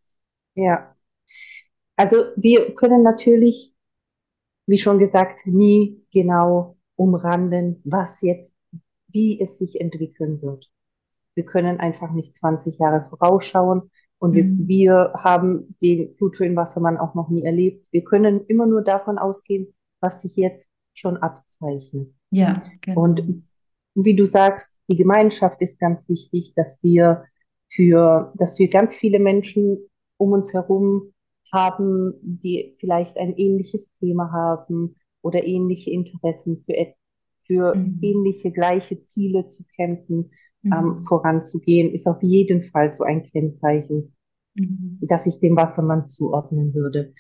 [0.56, 0.93] Ja.
[2.04, 3.74] Also wir können natürlich,
[4.68, 8.52] wie schon gesagt, nie genau umranden, was jetzt,
[9.10, 10.72] wie es sich entwickeln wird.
[11.36, 14.68] Wir können einfach nicht 20 Jahre vorausschauen und wir, Mhm.
[14.68, 17.88] wir haben den Pluto in Wassermann auch noch nie erlebt.
[17.92, 22.14] Wir können immer nur davon ausgehen, was sich jetzt schon abzeichnet.
[22.32, 22.62] Ja,
[22.94, 23.42] Und genau.
[23.96, 27.26] wie du sagst, die Gemeinschaft ist ganz wichtig, dass wir
[27.72, 31.13] für, dass wir ganz viele Menschen um uns herum
[31.54, 36.94] haben, die vielleicht ein ähnliches Thema haben oder ähnliche Interessen für,
[37.46, 38.00] für Mhm.
[38.02, 40.32] ähnliche gleiche Ziele zu kämpfen,
[40.74, 41.08] ähm, Mhm.
[41.08, 44.16] voranzugehen, ist auf jeden Fall so ein Kennzeichen
[44.56, 45.02] Mhm.
[45.02, 47.14] dass ich dem Wassermann zuordnen würde.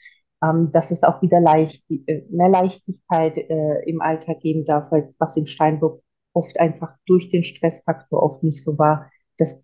[0.44, 5.14] Ähm, dass es auch wieder leicht, äh, mehr Leichtigkeit äh, im Alltag geben darf, weil
[5.20, 6.02] was im Steinbock
[6.34, 9.10] oft einfach durch den Stressfaktor oft nicht so war.
[9.38, 9.64] Das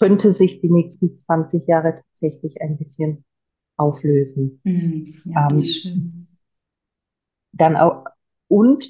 [0.00, 3.24] könnte sich die nächsten 20 Jahre tatsächlich ein bisschen
[3.80, 4.60] auflösen.
[4.64, 5.14] Mhm.
[5.24, 6.28] Ja, Ähm, schön.
[7.52, 8.04] dann auch,
[8.48, 8.84] und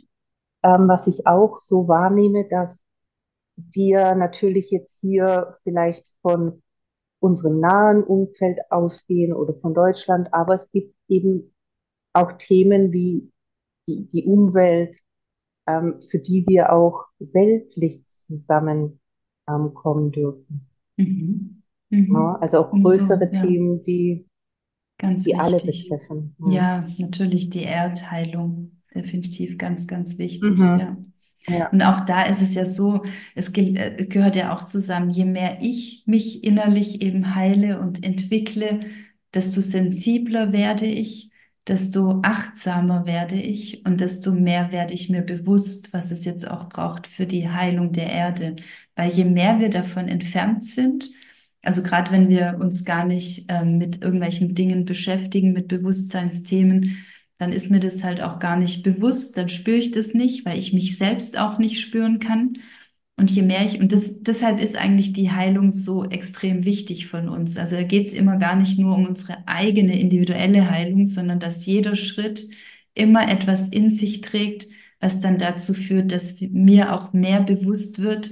[0.62, 2.82] ähm, was ich auch so wahrnehme, dass
[3.56, 6.62] wir natürlich jetzt hier vielleicht von
[7.20, 11.52] unserem nahen Umfeld ausgehen oder von Deutschland, aber es gibt eben
[12.12, 13.30] auch Themen wie
[13.86, 14.96] die, die Umwelt,
[15.66, 18.98] ähm, für die wir auch weltlich zusammenkommen
[19.46, 20.68] ähm, dürfen.
[20.96, 21.62] Mhm.
[21.90, 22.16] Mhm.
[22.40, 23.42] Also auch größere ja.
[23.42, 24.26] Themen, die,
[25.00, 25.88] Ganz die alle wichtig.
[25.88, 26.34] betreffen.
[26.38, 26.50] Mhm.
[26.52, 28.72] Ja, natürlich die Erdheilung.
[28.94, 30.62] Definitiv ganz, ganz wichtig, Mhm.
[30.78, 30.96] ja.
[31.48, 31.68] Ja.
[31.70, 33.02] Und auch da ist es ja so,
[33.34, 38.04] es ge- äh, gehört ja auch zusammen, je mehr ich mich innerlich eben heile und
[38.04, 38.80] entwickle,
[39.32, 41.30] desto sensibler werde ich,
[41.66, 46.68] desto achtsamer werde ich und desto mehr werde ich mir bewusst, was es jetzt auch
[46.68, 48.56] braucht für die Heilung der Erde.
[48.96, 51.08] Weil je mehr wir davon entfernt sind,
[51.62, 57.04] also gerade wenn wir uns gar nicht ähm, mit irgendwelchen Dingen beschäftigen, mit Bewusstseinsthemen,
[57.38, 60.58] dann ist mir das halt auch gar nicht bewusst, dann spüre ich das nicht, weil
[60.58, 62.58] ich mich selbst auch nicht spüren kann.
[63.16, 67.28] Und je mehr ich, und das, deshalb ist eigentlich die Heilung so extrem wichtig von
[67.28, 67.58] uns.
[67.58, 71.66] Also da geht es immer gar nicht nur um unsere eigene individuelle Heilung, sondern dass
[71.66, 72.48] jeder Schritt
[72.94, 74.68] immer etwas in sich trägt,
[75.00, 78.30] was dann dazu führt, dass mir auch mehr bewusst wird,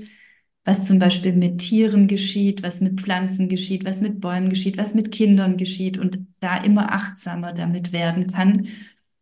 [0.68, 4.94] was zum Beispiel mit Tieren geschieht, was mit Pflanzen geschieht, was mit Bäumen geschieht, was
[4.94, 8.68] mit Kindern geschieht und da immer achtsamer damit werden kann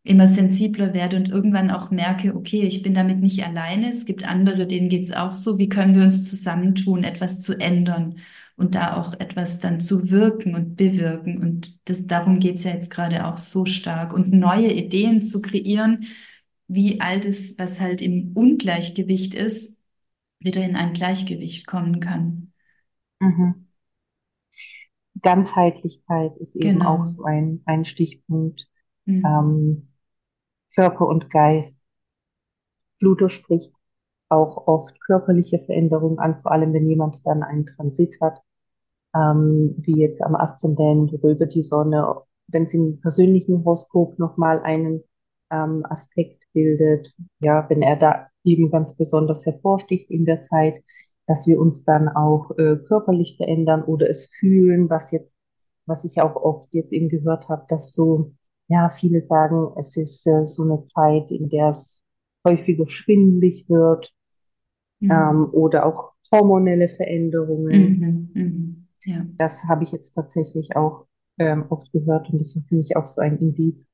[0.07, 4.25] immer sensibler werde und irgendwann auch merke, okay, ich bin damit nicht alleine, es gibt
[4.27, 8.19] andere, denen geht's auch so, wie können wir uns zusammentun, etwas zu ändern
[8.57, 11.39] und da auch etwas dann zu wirken und bewirken.
[11.39, 14.13] Und das, darum geht's ja jetzt gerade auch so stark.
[14.15, 16.07] Und neue Ideen zu kreieren,
[16.69, 19.76] wie all das, was halt im Ungleichgewicht ist,
[20.39, 22.53] wieder in ein Gleichgewicht kommen kann.
[23.21, 23.67] Mhm.
[25.23, 27.07] Ganzheitlichkeit ist eben auch Genau.
[27.07, 28.67] so ein, ein Stichpunkt.
[29.05, 29.25] Mhm.
[29.25, 29.89] Ähm,
[30.75, 31.81] Körper und Geist.
[32.99, 33.73] Pluto spricht
[34.29, 38.41] auch oft körperliche Veränderungen an, vor allem wenn jemand dann einen Transit hat.
[39.15, 42.17] ähm, wie jetzt am Aszendent oder über die Sonne,
[42.49, 45.03] wenn sie im persönlichen Horoskop nochmal einen
[45.51, 50.83] ähm, Aspekt bildet, ja, wenn er da eben ganz besonders hervorsticht in der Zeit,
[51.27, 55.35] dass wir uns dann auch äh, körperlich verändern oder es fühlen, was jetzt,
[55.87, 58.33] was ich auch oft jetzt eben gehört habe, dass so,
[58.69, 62.03] ja, viele sagen, es ist äh, so eine Zeit, in der es
[62.47, 64.13] häufiger schwindelig wird,
[65.03, 65.09] ähm,
[65.43, 65.49] Mhm.
[65.53, 68.31] oder auch hormonelle Veränderungen.
[68.35, 68.43] Mhm.
[68.43, 68.87] Mhm.
[69.05, 69.27] Ja.
[69.37, 71.07] Das habe ich jetzt tatsächlich auch
[71.39, 73.89] ähm, oft gehört und das war für mich auch so ein Indiz.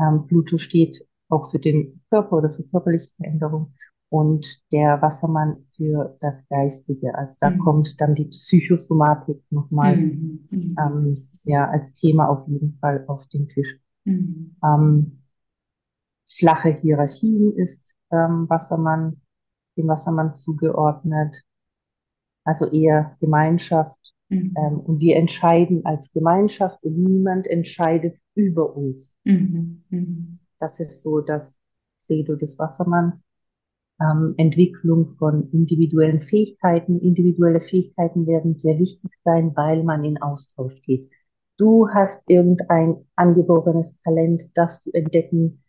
[0.00, 3.74] Ähm, Pluto steht auch für den Körper oder für körperliche Veränderungen
[4.10, 7.14] und der Wassermann für das Geistige.
[7.14, 7.58] Also da Mhm.
[7.58, 10.48] kommt dann die Psychosomatik nochmal Mhm.
[10.78, 13.78] Ähm, ja, als Thema auf jeden Fall auf den Tisch.
[14.04, 14.56] Mhm.
[14.64, 15.18] Ähm,
[16.28, 19.20] flache Hierarchien ist ähm, Wassermann,
[19.76, 21.42] dem Wassermann zugeordnet,
[22.44, 23.96] also eher Gemeinschaft.
[24.30, 24.80] Ähm, Mhm.
[24.80, 29.16] und wir entscheiden als Gemeinschaft und niemand entscheidet über uns.
[29.24, 29.82] Mhm.
[29.88, 30.38] Mhm.
[30.58, 31.56] Das ist so das
[32.06, 33.22] Credo des Wassermanns.
[34.00, 37.00] Ähm, Entwicklung von individuellen Fähigkeiten.
[37.00, 41.10] Individuelle Fähigkeiten werden sehr wichtig sein, weil man in Austausch geht.
[41.56, 45.62] Du hast irgendein angeborenes Talent, das du entdecken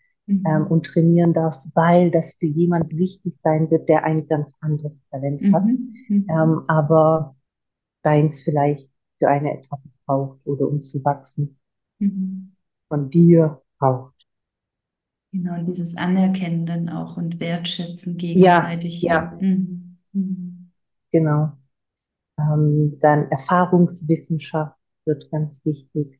[0.45, 0.67] ähm, Mhm.
[0.67, 5.41] und trainieren darfst, weil das für jemand wichtig sein wird, der ein ganz anderes Talent
[5.51, 6.05] hat, Mhm.
[6.09, 6.25] Mhm.
[6.29, 7.35] ähm, aber
[8.03, 11.59] deins vielleicht für eine Etappe braucht oder um zu wachsen,
[11.99, 12.51] Mhm.
[12.87, 14.18] von dir braucht.
[15.31, 19.31] Genau, und dieses Anerkennen dann auch und Wertschätzen gegenseitig, ja.
[19.31, 19.97] ja, Mhm.
[20.13, 20.71] Mhm.
[21.11, 21.51] genau.
[22.39, 24.75] Ähm, dann Erfahrungswissenschaft
[25.05, 26.19] wird ganz wichtig.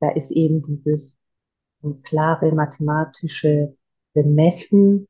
[0.00, 1.16] Da ist eben dieses
[1.84, 3.76] ähm, klare mathematische
[4.14, 5.06] Bemessen,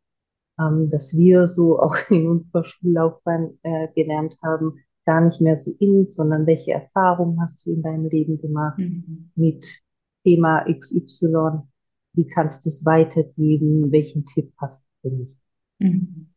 [0.60, 5.72] ähm, das wir so auch in unserer Schullaufbahn äh, gelernt haben, gar nicht mehr so
[5.78, 9.30] in, sondern welche Erfahrungen hast du in deinem Leben gemacht Mhm.
[9.34, 9.66] mit
[10.24, 11.62] Thema XY?
[12.16, 13.92] Wie kannst du es weitergeben?
[13.92, 15.38] Welchen Tipp hast du für mich?
[15.78, 16.32] Mhm.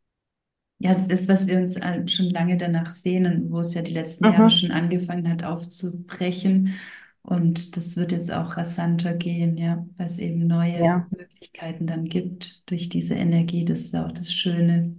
[0.79, 4.27] Ja, das, was wir uns all- schon lange danach sehnen, wo es ja die letzten
[4.27, 4.49] Jahre Mhm.
[4.51, 6.75] schon angefangen hat aufzubrechen.
[7.23, 12.05] Und das wird jetzt auch rasanter gehen, ja, weil es eben neue Ja, Möglichkeiten dann
[12.05, 13.65] gibt durch diese Energie.
[13.65, 14.95] Das ist auch das Schöne.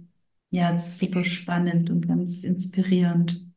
[0.51, 3.51] Ja, super spannend und ganz inspirierend.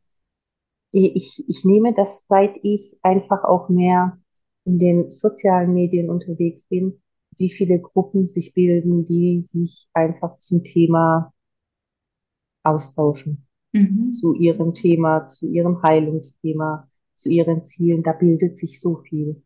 [0.93, 4.18] ich, ich nehme das, seit ich einfach auch mehr
[4.64, 7.03] in den sozialen Medien unterwegs bin,
[7.39, 11.32] wie viele Gruppen sich bilden, die sich einfach zum Thema
[12.62, 14.11] austauschen, Mhm.
[14.11, 18.03] zu ihrem Thema, zu ihrem Heilungsthema, zu ihren Zielen.
[18.05, 19.43] Da bildet sich so viel.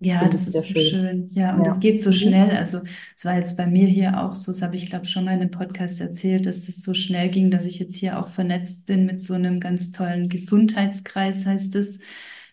[0.00, 0.74] Das Ja, das ich ist sehr so schön.
[0.74, 1.28] schön.
[1.30, 1.78] Ja, und es Ja.
[1.78, 2.50] geht so schnell.
[2.56, 2.80] Also,
[3.16, 5.40] es war jetzt bei mir hier auch so, das habe ich glaube schon mal in
[5.42, 9.06] einem Podcast erzählt, dass es so schnell ging, dass ich jetzt hier auch vernetzt bin
[9.06, 12.00] mit so einem ganz tollen Gesundheitskreis, heißt es,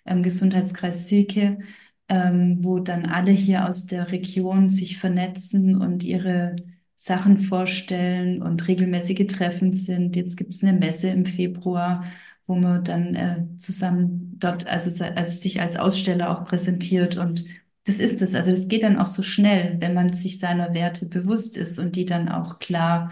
[0.05, 1.57] ähm, Gesundheitskreis Silke,
[2.10, 6.55] ähm, wo dann alle hier aus der Region sich vernetzen und ihre
[6.95, 10.16] Sachen vorstellen und regelmäßige Treffen sind.
[10.16, 12.03] Jetzt gibt es eine Messe im Februar
[12.45, 17.16] wo man dann äh, zusammen dort, also se- als sich als Aussteller auch präsentiert.
[17.18, 17.45] Und
[17.86, 18.34] das ist es.
[18.36, 21.95] Also das geht dann auch so schnell, wenn man sich seiner Werte bewusst ist und
[21.95, 23.12] die dann auch klar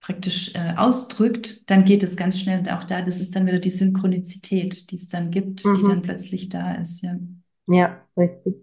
[0.00, 2.60] praktisch äh, ausdrückt, dann geht es ganz schnell.
[2.60, 6.02] Und auch da, das ist dann wieder die Synchronizität, die es dann gibt, die dann
[6.02, 6.02] Mhm.
[6.02, 7.16] plötzlich da ist, ja.
[7.68, 8.56] Ja, richtig.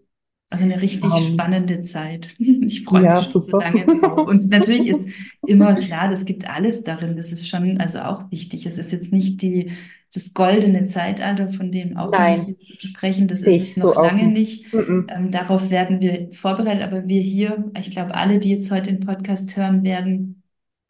[0.50, 2.36] Also eine richtig Ähm, spannende Zeit.
[2.40, 3.60] Ich freue mich ja, schon so super.
[3.60, 4.26] lange drauf.
[4.28, 5.08] Und natürlich ist
[5.46, 7.16] immer klar, das gibt alles darin.
[7.16, 8.66] Das ist schon also auch wichtig.
[8.66, 9.72] Es ist jetzt nicht die,
[10.14, 13.28] das goldene Zeitalter, von dem auch Nein, sprechen.
[13.28, 14.66] Das sehe ist es ich so noch lange nicht.
[14.74, 14.74] nicht.
[15.08, 16.84] Ähm, darauf werden wir vorbereitet.
[16.84, 20.44] Aber wir hier, ich glaube, alle, die jetzt heute den Podcast hören werden,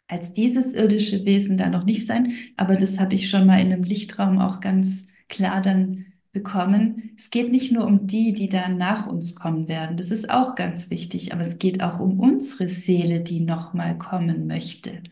[0.08, 2.34] als dieses irdische Wesen da noch nicht sein.
[2.58, 6.06] Aber das habe ich schon mal in einem Lichtraum auch ganz klar dann
[6.36, 7.12] bekommen.
[7.18, 9.98] Es geht nicht nur um die, die dann nach uns kommen werden.
[9.98, 11.34] Das ist auch ganz wichtig.
[11.34, 15.04] Aber es geht auch um unsere Seele, die noch mal kommen möchte.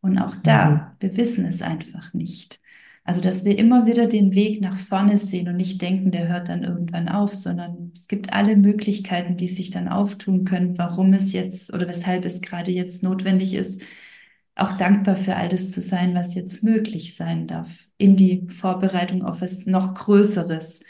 [0.00, 0.44] Und auch Mhm.
[0.44, 2.60] da, wir wissen es einfach nicht.
[3.04, 6.48] Also, dass wir immer wieder den Weg nach vorne sehen und nicht denken, der hört
[6.50, 11.32] dann irgendwann auf, sondern es gibt alle Möglichkeiten, die sich dann auftun können, warum es
[11.32, 13.82] jetzt oder weshalb es gerade jetzt notwendig ist,
[14.58, 19.24] auch dankbar für all das zu sein, was jetzt möglich sein darf, in die Vorbereitung
[19.24, 20.84] auf was noch Größeres,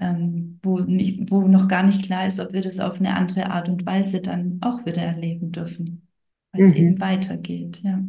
[0.00, 3.50] ähm, wo nicht, wo noch gar nicht klar ist, ob wir das auf eine andere
[3.50, 6.08] Art und Weise dann auch wieder erleben dürfen,
[6.52, 7.00] weil es eben Mhm.
[7.00, 8.00] weitergeht, ja.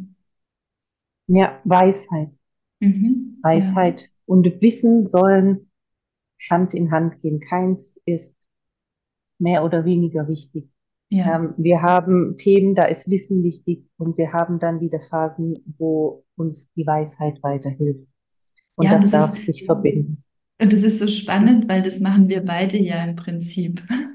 [1.28, 2.38] Ja, Weisheit.
[2.80, 3.44] Mhm.
[3.52, 5.72] Ja, Weisheit und Wissen sollen
[6.50, 7.40] Hand in Hand gehen.
[7.40, 8.36] Keins ist
[9.40, 10.70] mehr oder weniger wichtig.
[11.10, 11.34] Ja.
[11.34, 16.24] Ähm, wir haben Themen, da ist Wissen wichtig und wir haben dann wieder Phasen, wo
[16.36, 18.06] uns die Weisheit weiterhilft.
[18.76, 20.24] Und Ja, das das darf ist, sich verbinden.
[20.60, 23.82] und das ist so spannend, weil das machen wir beide ja im Prinzip.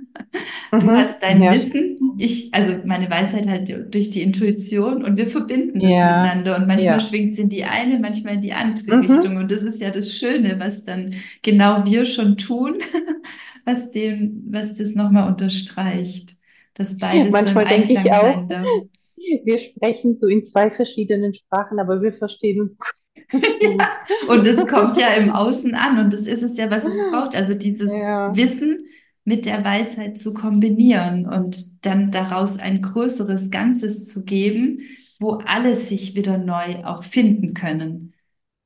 [0.80, 0.94] Du Mhm.
[0.94, 5.82] hast dein Ja, Wissen, ich, also meine Weisheit halt durch die Intuition und wir verbinden
[5.82, 7.00] das ja, miteinander und manchmal ja.
[7.00, 9.38] schwingt es in die eine, manchmal in die andere Richtung Mhm.
[9.38, 12.80] und das ist ja das Schöne, was dann genau wir schon tun,
[13.66, 16.36] was dem, was das nochmal unterstreicht,
[16.76, 18.68] dass beides so im Manchmal denke Einklang ich auch, sein darf.
[19.16, 22.94] wir sprechen so in zwei verschiedenen Sprachen, aber wir verstehen uns gut.
[23.60, 23.90] Ja,
[24.28, 27.36] und es kommt ja im Außen an und das ist es ja, was es braucht.
[27.36, 28.86] Also dieses Ja, Wissen
[29.24, 34.82] mit der Weisheit zu kombinieren und dann daraus ein größeres Ganzes zu geben,
[35.20, 38.14] wo alle sich wieder neu auch finden können.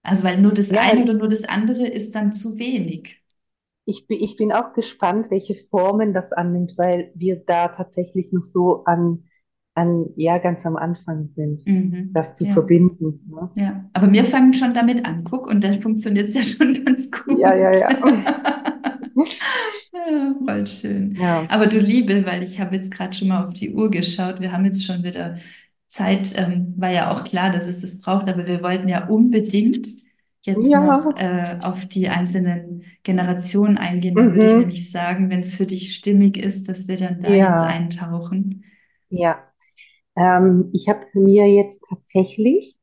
[0.03, 3.21] Also weil nur das ja, eine oder weil nur das andere ist dann zu wenig.
[3.87, 8.45] Ich bin, ich bin auch gespannt, welche Formen das annimmt, weil wir da tatsächlich noch
[8.45, 9.25] so an,
[9.75, 12.11] an, ja, ganz am Anfang sind, Mhm.
[12.13, 13.21] das zu Ja, verbinden.
[13.29, 13.51] Ne?
[13.55, 13.89] ja.
[13.93, 15.23] Aber wir fangen schon damit an.
[15.23, 17.73] Guck, und dann funktioniert es ja schon ganz Ja, ja, gut.
[17.73, 17.89] ja.
[19.93, 21.15] Ja, voll schön.
[21.17, 24.39] Ja, Aber du Liebe, weil ich habe jetzt gerade schon mal auf die Uhr geschaut.
[24.41, 25.37] Wir haben jetzt schon wieder
[25.87, 26.33] Zeit.
[26.37, 29.87] Ähm, war ja auch klar, dass es das braucht, aber wir wollten ja unbedingt
[30.47, 34.15] jetzt ja, noch äh, auf die einzelnen Generationen eingehen.
[34.15, 37.21] Da würde ich mhm, nämlich sagen, wenn es für dich stimmig ist, dass wir dann
[37.21, 38.65] da jetzt ja, eintauchen.
[39.09, 39.43] ja.
[40.15, 42.79] Ähm, ich habe mir jetzt tatsächlich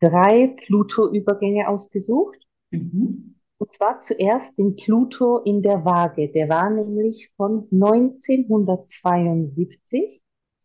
[0.00, 2.36] drei Pluto-Übergänge ausgesucht.
[2.70, 3.36] Mhm.
[3.56, 6.30] Und zwar zuerst den Pluto in der Waage.
[6.30, 10.22] Der war nämlich von 1972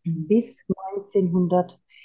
[0.07, 0.27] Mhm.
[0.27, 0.59] bis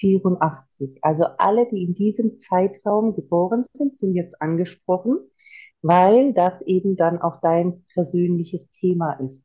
[0.03, 0.99] 1984.
[1.03, 5.19] Also alle, die in diesem Zeitraum geboren sind, sind jetzt angesprochen,
[5.83, 9.43] weil das eben dann auch dein persönliches Thema ist.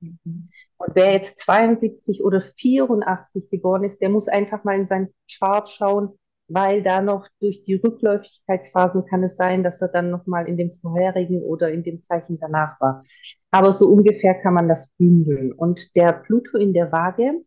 [0.00, 5.68] Und wer jetzt 72 oder 84 geboren ist, der muss einfach mal in seinen Chart
[5.68, 10.48] schauen, weil da noch durch die Rückläufigkeitsphasen kann es sein, dass er dann noch mal
[10.48, 13.02] in dem vorherigen oder in dem Zeichen danach war.
[13.50, 15.52] Aber so ungefähr kann man das bündeln.
[15.52, 17.44] Und der Pluto in der Waage,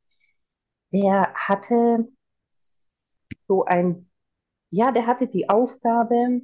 [0.93, 2.07] der hatte
[3.47, 4.09] so ein,
[4.71, 6.41] ja, der hatte die Aufgabe,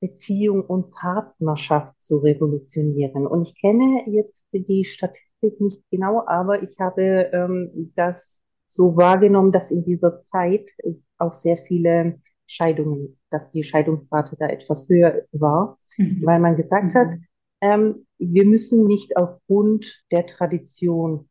[0.00, 3.26] Beziehung und Partnerschaft zu revolutionieren.
[3.26, 7.02] Und ich kenne jetzt die Statistik nicht genau, aber ich habe
[7.32, 10.70] ähm, das so wahrgenommen, dass in dieser Zeit
[11.18, 15.78] auch sehr viele Scheidungen, dass die Scheidungsrate da etwas höher war,
[16.20, 16.40] weil Mhm.
[16.40, 17.24] man gesagt hat, Mhm.
[17.60, 21.28] ähm, wir müssen nicht aufgrund der Tradition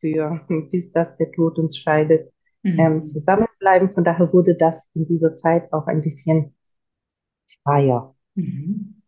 [0.00, 2.32] für, bis das der Tod uns scheidet,
[2.76, 3.04] ähm, Mhm.
[3.04, 3.94] zusammenbleiben.
[3.94, 6.54] Von daher wurde das in dieser Zeit auch ein bisschen
[7.62, 8.14] freier.
[8.34, 9.02] Mhm.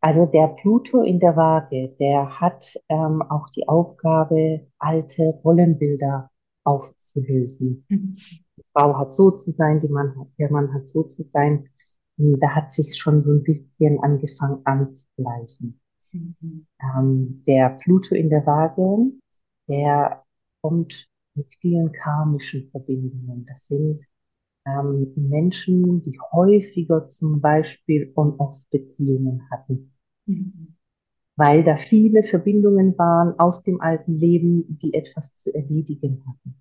[0.00, 6.30] Also der Pluto in der Waage, der hat ähm, auch die Aufgabe, alte Rollenbilder
[6.64, 7.86] aufzulösen.
[7.88, 8.16] Mhm.
[8.56, 11.68] Die Frau hat so zu sein, die Mann hat, der Mann hat so zu sein.
[12.18, 15.80] Da hat sich schon so ein bisschen angefangen anzugleichen.
[16.12, 16.66] Mhm.
[16.82, 19.12] Ähm, der Pluto in der Waage,
[19.68, 20.24] der
[20.62, 23.46] kommt mit vielen karmischen Verbindungen.
[23.46, 24.02] Das sind
[24.66, 29.92] ähm, Menschen, die häufiger zum Beispiel On-Off-Beziehungen hatten
[30.26, 30.76] Mhm.
[31.36, 36.60] weil da viele Verbindungen waren aus dem alten Leben, die etwas zu erledigen hatten.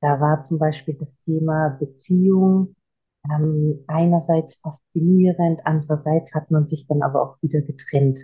[0.00, 2.76] Da war zum Beispiel das Thema Beziehung
[3.30, 8.20] ähm, einerseits faszinierend, andererseits hat man sich dann aber auch wieder getrennt.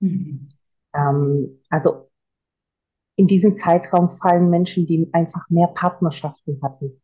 [0.00, 0.48] Mhm.
[0.94, 2.07] Ähm, also
[3.18, 7.02] in diesem Zeitraum fallen Menschen, die einfach mehr Partnerschaften hatten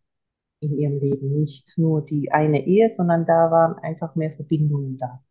[0.60, 1.40] in ihrem Leben.
[1.40, 5.22] Nicht nur die eine Ehe, sondern da waren einfach mehr Verbindungen da.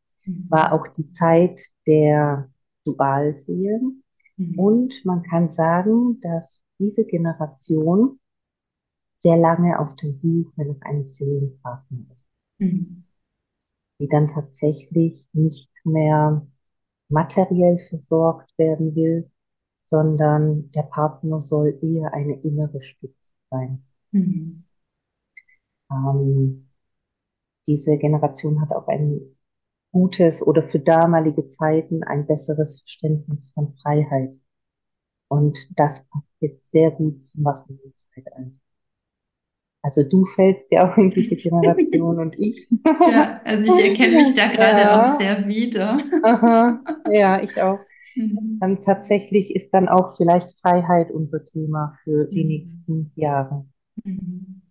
[0.50, 0.74] War Mhm.
[0.74, 2.52] auch die Zeit der
[2.86, 4.04] Dualseelen,
[4.38, 4.60] Mhm.
[4.60, 8.20] Und man kann sagen, dass diese Generation
[9.22, 12.28] sehr lange auf der Suche nach einem Seelenpartner ist,
[12.60, 13.04] Mhm.
[14.00, 16.46] die dann tatsächlich nicht mehr
[17.10, 19.32] materiell versorgt werden will,
[19.94, 23.84] sondern der Partner soll eher eine innere Stütze sein.
[24.12, 24.64] Mhm.
[25.89, 26.68] Ähm,
[27.68, 29.22] diese Generation hat auch ein
[29.91, 34.38] gutes oder für damalige Zeiten ein besseres Verständnis von Freiheit.
[35.30, 38.60] Und das passt jetzt sehr gut zum Wassermann-Zeitalter.
[39.82, 42.70] Also du fällst ja auch in diese Generation und ich.
[43.04, 45.98] Ja, also ich erkenne mich da gerade auch Ja, sehr wieder.
[46.22, 47.80] aha, ja, ich auch.
[48.16, 48.57] Mhm.
[48.59, 52.45] Dann tatsächlich ist dann auch vielleicht Freiheit unser Thema für die Mhm.
[52.45, 53.66] nächsten Jahre.
[54.03, 54.61] Mhm.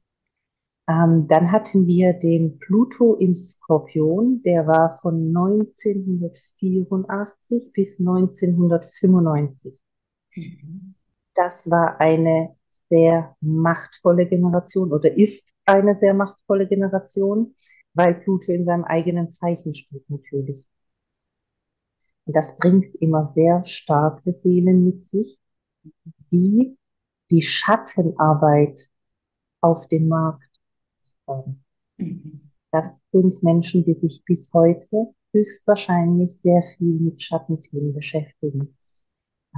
[0.89, 9.83] Ähm, dann hatten wir den Pluto im Skorpion, der war von 1984 bis 1995.
[10.37, 10.95] Mhm.
[11.35, 12.55] Das war eine
[12.89, 17.55] sehr machtvolle Generation oder ist eine sehr machtvolle Generation,
[17.95, 20.67] weil Pluto in seinem eigenen Zeichen steht natürlich.
[22.25, 25.41] Und das bringt immer sehr starke Seelen mit sich,
[26.33, 26.77] die
[27.31, 28.91] die Schattenarbeit
[29.61, 30.51] auf dem Markt.
[31.97, 32.51] Mhm.
[32.71, 38.77] Das sind Menschen, die sich bis heute höchstwahrscheinlich sehr viel mit Schattenthemen beschäftigen.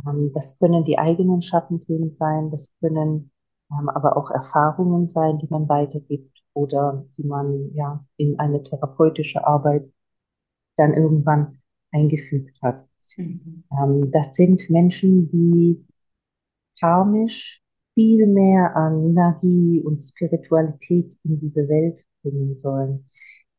[0.06, 3.30] Ähm, das können die eigenen Schattenthemen sein, das können
[3.70, 9.46] ähm, aber auch Erfahrungen sein, die man weitergibt oder die man ja in eine therapeutische
[9.46, 9.90] Arbeit
[10.76, 11.60] dann irgendwann
[11.94, 12.86] eingefügt hat.
[13.16, 13.64] Mhm.
[13.70, 15.84] Ähm, das sind Menschen, die
[16.78, 17.62] karmisch
[17.94, 23.06] viel mehr an Magie und Spiritualität in diese Welt bringen sollen.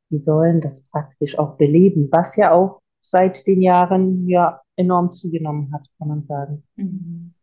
[0.09, 5.71] Die sollen das praktisch auch beleben, was ja auch seit den Jahren ja enorm zugenommen
[5.73, 6.63] hat, kann man sagen.
[6.75, 7.34] Mhm.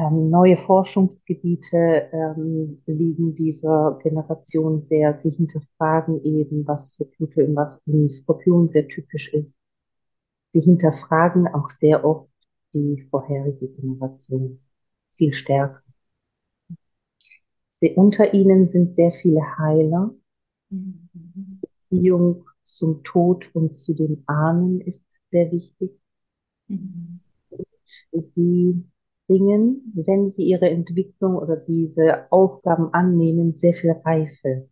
[0.00, 5.18] Ähm, neue Forschungsgebiete ähm, liegen dieser Generation sehr.
[5.18, 9.58] Sie hinterfragen eben, was für Pluto im, was im Skorpion sehr typisch ist.
[10.52, 12.30] Sie hinterfragen auch sehr oft
[12.72, 14.60] die vorherige Generation
[15.16, 15.82] viel stärker.
[17.80, 20.10] Sie, unter ihnen sind sehr viele Heiler.
[20.70, 21.60] Mhm.
[21.90, 25.90] Beziehung zum Tod und zu den Ahnen ist sehr wichtig.
[26.68, 27.20] Mhm.
[28.34, 28.84] Sie
[29.30, 34.68] bringen, wenn sie ihre Entwicklung oder diese Aufgaben annehmen, sehr viel Reife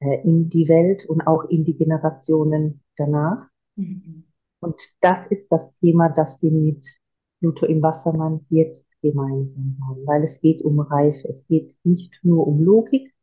[0.00, 3.46] äh, in die Welt und auch in die Generationen danach.
[3.76, 4.24] Mhm.
[4.58, 6.84] Und das ist das Thema, das sie mit
[7.38, 11.28] Pluto im Wassermann jetzt gemeinsam haben, weil es geht um Reife.
[11.28, 13.14] Es geht nicht nur um Logik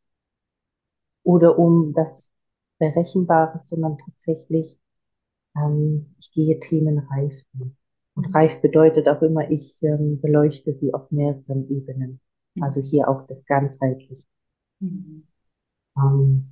[1.22, 2.32] oder um das
[2.78, 4.78] Berechenbare, sondern tatsächlich,
[5.54, 7.76] ähm, ich gehe Themen reif an.
[8.14, 12.20] Und reif bedeutet auch immer, ich ähm, beleuchte sie auf mehreren Ebenen.
[12.60, 14.28] Also hier auch das ganzheitliche.
[14.80, 15.26] Mhm.
[15.96, 16.50] Ähm,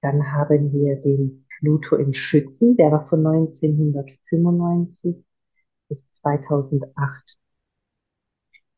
[0.00, 5.24] dann haben wir den Pluto im Schützen, der war von 1995
[5.88, 7.38] bis 2008.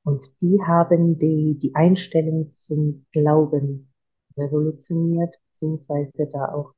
[0.02, 3.90] Und die haben die, die Einstellung zum Glauben
[4.36, 6.74] revolutioniert, beziehungsweise da auch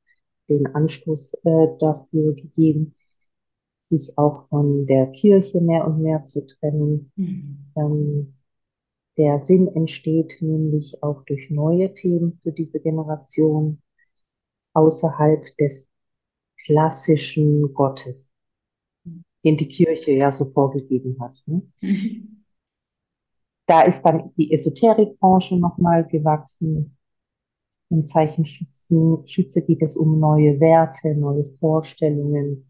[0.49, 2.93] den Anstoß äh, dafür gegeben,
[3.89, 7.11] sich auch von der Kirche mehr und mehr zu trennen.
[7.15, 7.57] Mhm.
[7.75, 8.33] Ähm,
[9.17, 13.81] der Sinn entsteht nämlich auch durch neue Themen für diese Generation
[14.73, 15.87] außerhalb des
[16.65, 18.31] klassischen Gottes,
[19.43, 21.41] den die Kirche ja so vorgegeben hat.
[21.47, 21.63] Ne?
[21.81, 22.43] Mhm.
[23.65, 26.97] Da ist dann die Esoterikbranche nochmal gewachsen.
[27.89, 32.69] Im Zeichen Schützen, Schütze geht es um neue Werte, neue Vorstellungen,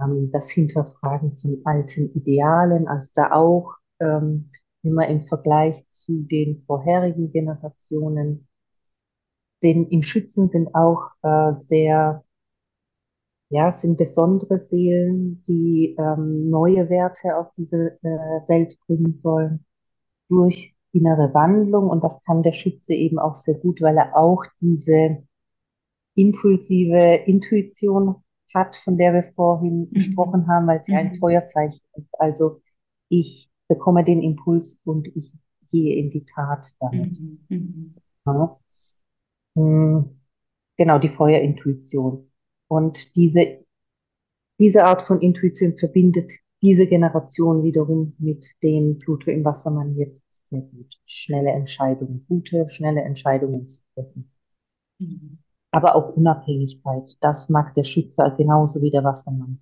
[0.00, 4.50] ähm, das Hinterfragen von alten Idealen, also da auch ähm,
[4.82, 8.48] immer im Vergleich zu den vorherigen Generationen.
[9.62, 12.24] Denn im Schützen sind auch äh, sehr,
[13.48, 19.64] ja, sind besondere Seelen, die ähm, neue Werte auf diese äh, Welt bringen sollen
[20.28, 21.88] durch innere Wandlung.
[21.88, 25.22] Und das kann der Schütze eben auch sehr gut, weil er auch diese
[26.14, 28.16] impulsive Intuition
[28.54, 29.92] hat, von der wir vorhin Mhm.
[29.94, 31.18] gesprochen haben, weil sie ein Mhm.
[31.18, 32.10] Feuerzeichen ist.
[32.20, 32.60] Also
[33.08, 35.32] ich bekomme den Impuls und ich
[35.70, 37.20] gehe in die Tat damit.
[37.20, 37.38] Mhm.
[37.48, 37.94] Mhm.
[38.26, 38.58] Ja.
[39.56, 40.10] Hm,
[40.78, 42.30] Genau, die Feuerintuition.
[42.68, 43.64] Und diese,
[44.60, 46.32] diese Art von Intuition verbindet
[46.62, 50.94] diese Generation wiederum mit dem Pluto im Wassermann jetzt sehr gut.
[51.06, 54.30] Schnelle Entscheidungen, gute, schnelle Entscheidungen zu treffen.
[55.00, 55.38] Mhm.
[55.76, 59.60] Aber auch Unabhängigkeit, das mag der Schütze genauso wie der Wassermann.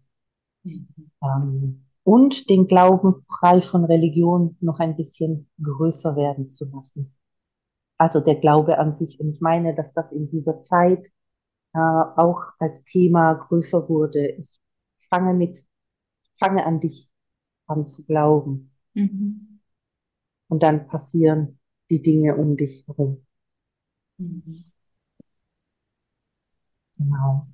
[0.62, 0.87] Mhm.
[1.21, 7.17] Ähm, und den Glauben frei von Religion noch ein bisschen größer werden zu lassen.
[7.99, 9.19] Also der Glaube an sich.
[9.19, 11.09] Und ich meine, dass das in dieser Zeit
[11.73, 14.37] äh, auch als Thema größer wurde.
[14.39, 14.61] Ich
[15.11, 15.67] fange mit,
[16.39, 17.11] fange an dich
[17.67, 18.71] an zu glauben.
[18.93, 19.59] Mhm.
[20.47, 21.59] Und dann passieren
[21.91, 23.27] die Dinge um dich herum.
[24.19, 24.74] Mhm.
[27.05, 27.47] Genau.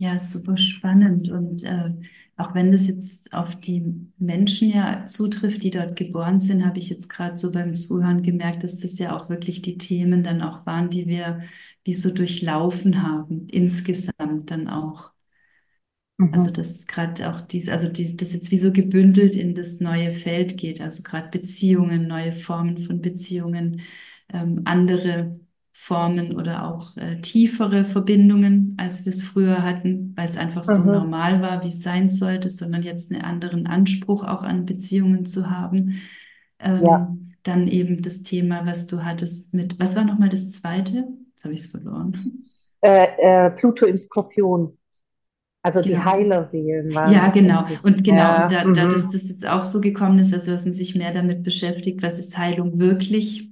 [0.00, 1.28] Ja, super spannend.
[1.28, 1.90] Und äh,
[2.36, 3.84] auch wenn das jetzt auf die
[4.18, 8.62] Menschen ja zutrifft, die dort geboren sind, habe ich jetzt gerade so beim Zuhören gemerkt,
[8.62, 11.40] dass das ja auch wirklich die Themen dann auch waren, die wir
[11.84, 15.10] wie so durchlaufen haben, insgesamt dann auch.
[16.30, 16.52] Also Mhm.
[16.52, 20.58] dass gerade auch dies, also dies, das jetzt wie so gebündelt in das neue Feld
[20.58, 23.80] geht, also gerade Beziehungen, neue Formen von Beziehungen,
[24.30, 25.40] ähm, andere
[25.80, 30.84] Formen oder auch äh, tiefere Verbindungen, als wir es früher hatten, weil es einfach so
[30.84, 30.88] Mhm.
[30.88, 35.50] normal war, wie es sein sollte, sondern jetzt einen anderen Anspruch auch an Beziehungen zu
[35.50, 36.00] haben.
[36.78, 41.06] Ja, Ähm, dann eben das Thema, was du hattest mit, was war nochmal das zweite?
[41.34, 42.40] Jetzt habe ich es verloren.
[42.82, 44.76] äh, äh, Pluto im Skorpion.
[45.62, 46.02] Also die Genau.
[46.02, 47.66] Heilerseelen waren Ja, genau.
[47.82, 49.10] Und genau, Ja, da, da dass mhm.
[49.10, 52.38] das jetzt auch so gekommen ist, also dass man sich mehr damit beschäftigt, was ist
[52.38, 53.50] Heilung wirklich,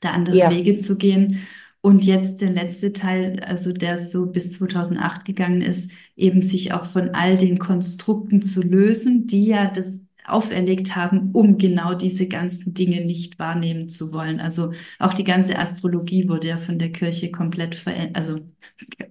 [0.00, 1.46] da andere Ja, Wege zu gehen.
[1.80, 6.84] Und jetzt der letzte Teil, also der so bis 2008 gegangen ist, eben sich auch
[6.84, 12.74] von all den Konstrukten zu lösen, die ja das auferlegt haben, um genau diese ganzen
[12.74, 14.40] Dinge nicht wahrnehmen zu wollen.
[14.40, 18.40] Also auch die ganze Astrologie wurde ja von der Kirche komplett verändert, also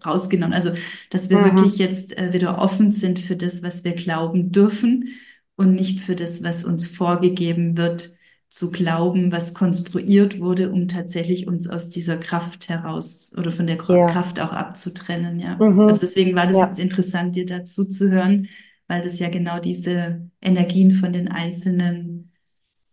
[0.05, 0.53] rausgenommen.
[0.53, 0.71] Also,
[1.09, 1.45] dass wir mhm.
[1.45, 5.09] wirklich jetzt äh, wieder offen sind für das, was wir glauben dürfen
[5.55, 8.16] und nicht für das, was uns vorgegeben wird
[8.49, 13.77] zu glauben, was konstruiert wurde, um tatsächlich uns aus dieser Kraft heraus oder von der
[13.89, 14.07] ja.
[14.07, 15.39] Kraft auch abzutrennen.
[15.39, 15.57] Ja.
[15.57, 15.81] Mhm.
[15.81, 16.67] Also deswegen war das ja.
[16.67, 18.47] jetzt interessant, dir dazu zu hören,
[18.87, 22.31] weil das ja genau diese Energien von den einzelnen,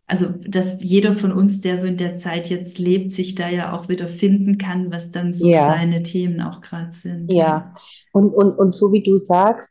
[0.07, 3.72] also dass jeder von uns, der so in der Zeit jetzt lebt, sich da ja
[3.72, 5.68] auch wieder finden kann, was dann so ja.
[5.68, 7.32] seine Themen auch gerade sind.
[7.32, 7.72] Ja,
[8.12, 9.70] und, und, und so wie du sagst,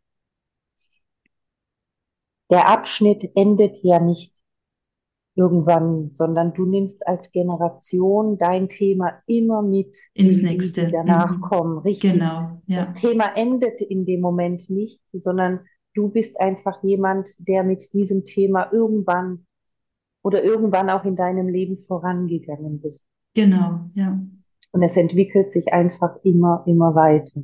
[2.50, 4.33] der Abschnitt endet ja nicht
[5.36, 10.94] irgendwann, sondern du nimmst als Generation dein Thema immer mit ins in nächste, die, die
[10.94, 11.42] danach mhm.
[11.42, 11.78] kommen.
[11.80, 12.14] Richtig.
[12.14, 12.62] Genau.
[12.68, 12.80] Ja.
[12.82, 15.62] Das Thema endet in dem Moment nicht, sondern
[15.96, 19.46] du bist einfach jemand, der mit diesem Thema irgendwann
[20.24, 23.08] oder irgendwann auch in deinem Leben vorangegangen bist.
[23.34, 24.20] Genau, ja.
[24.72, 27.44] Und es entwickelt sich einfach immer, immer weiter.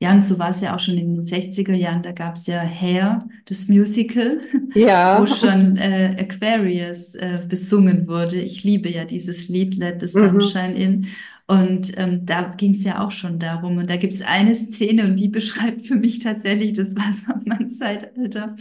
[0.00, 2.02] Ja, und so war es ja auch schon in den 60er Jahren.
[2.02, 4.40] Da gab es ja Hair, das Musical,
[4.74, 5.20] ja.
[5.20, 8.40] wo schon äh, Aquarius äh, besungen wurde.
[8.40, 10.76] Ich liebe ja dieses Lied Let the Sunshine mhm.
[10.76, 11.06] in.
[11.46, 13.76] Und ähm, da ging es ja auch schon darum.
[13.76, 18.56] Und da gibt es eine Szene und die beschreibt für mich tatsächlich das Wassermann-Zeitalter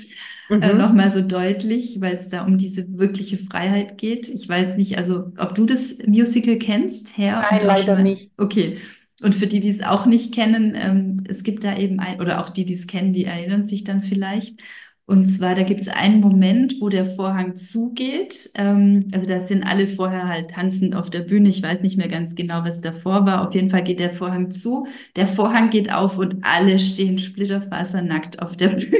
[0.50, 0.62] äh, mhm.
[0.62, 4.28] äh, nochmal so deutlich, weil es da um diese wirkliche Freiheit geht.
[4.28, 7.46] Ich weiß nicht, also ob du das Musical kennst, Herr?
[7.50, 8.32] Nein, leider nicht.
[8.38, 8.78] Okay.
[9.24, 12.42] Und für die, die es auch nicht kennen, ähm, es gibt da eben ein, oder
[12.42, 14.60] auch die, die es kennen, die erinnern sich dann vielleicht.
[15.06, 18.50] Und zwar, da gibt es einen Moment, wo der Vorhang zugeht.
[18.56, 21.50] Ähm, also da sind alle vorher halt tanzend auf der Bühne.
[21.50, 23.48] Ich weiß nicht mehr ganz genau, was davor war.
[23.48, 24.88] Auf jeden Fall geht der Vorhang zu.
[25.16, 28.98] Der Vorhang geht auf und alle stehen splitterfasernackt auf der Bühne.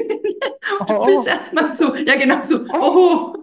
[0.80, 3.36] Und du bist erstmal so, ja genau so, oh.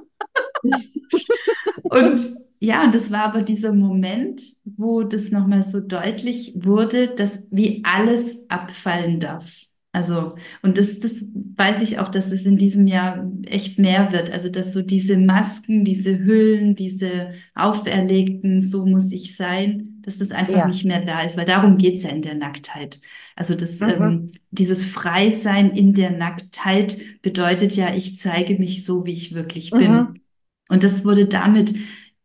[1.82, 2.20] und
[2.60, 7.82] ja, und das war aber dieser Moment, wo das nochmal so deutlich wurde, dass wie
[7.84, 9.62] alles abfallen darf.
[9.92, 14.30] Also, und das, das weiß ich auch, dass es in diesem Jahr echt mehr wird.
[14.30, 20.30] Also, dass so diese Masken, diese Hüllen, diese auferlegten, so muss ich sein, dass das
[20.30, 20.66] einfach ja.
[20.66, 23.00] nicht mehr da ist, weil darum geht's ja in der Nacktheit.
[23.36, 23.88] Also das, mhm.
[23.88, 29.70] ähm, dieses Freisein in der Nacktheit bedeutet ja, ich zeige mich so, wie ich wirklich
[29.70, 29.92] bin.
[29.92, 30.20] Mhm.
[30.68, 31.74] Und das wurde damit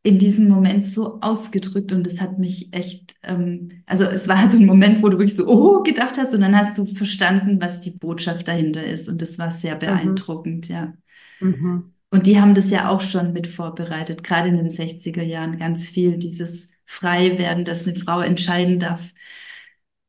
[0.06, 4.52] in diesem Moment so ausgedrückt und das hat mich echt, ähm, also es war halt
[4.52, 7.60] so ein Moment, wo du wirklich so, oh, gedacht hast und dann hast du verstanden,
[7.60, 9.80] was die Botschaft dahinter ist und das war sehr mhm.
[9.80, 10.76] beeindruckend, mhm.
[10.76, 10.94] ja.
[11.40, 11.94] Mhm.
[12.12, 15.88] Und die haben das ja auch schon mit vorbereitet, gerade in den 60er Jahren ganz
[15.88, 19.12] viel, dieses Freiwerden, dass eine Frau entscheiden darf,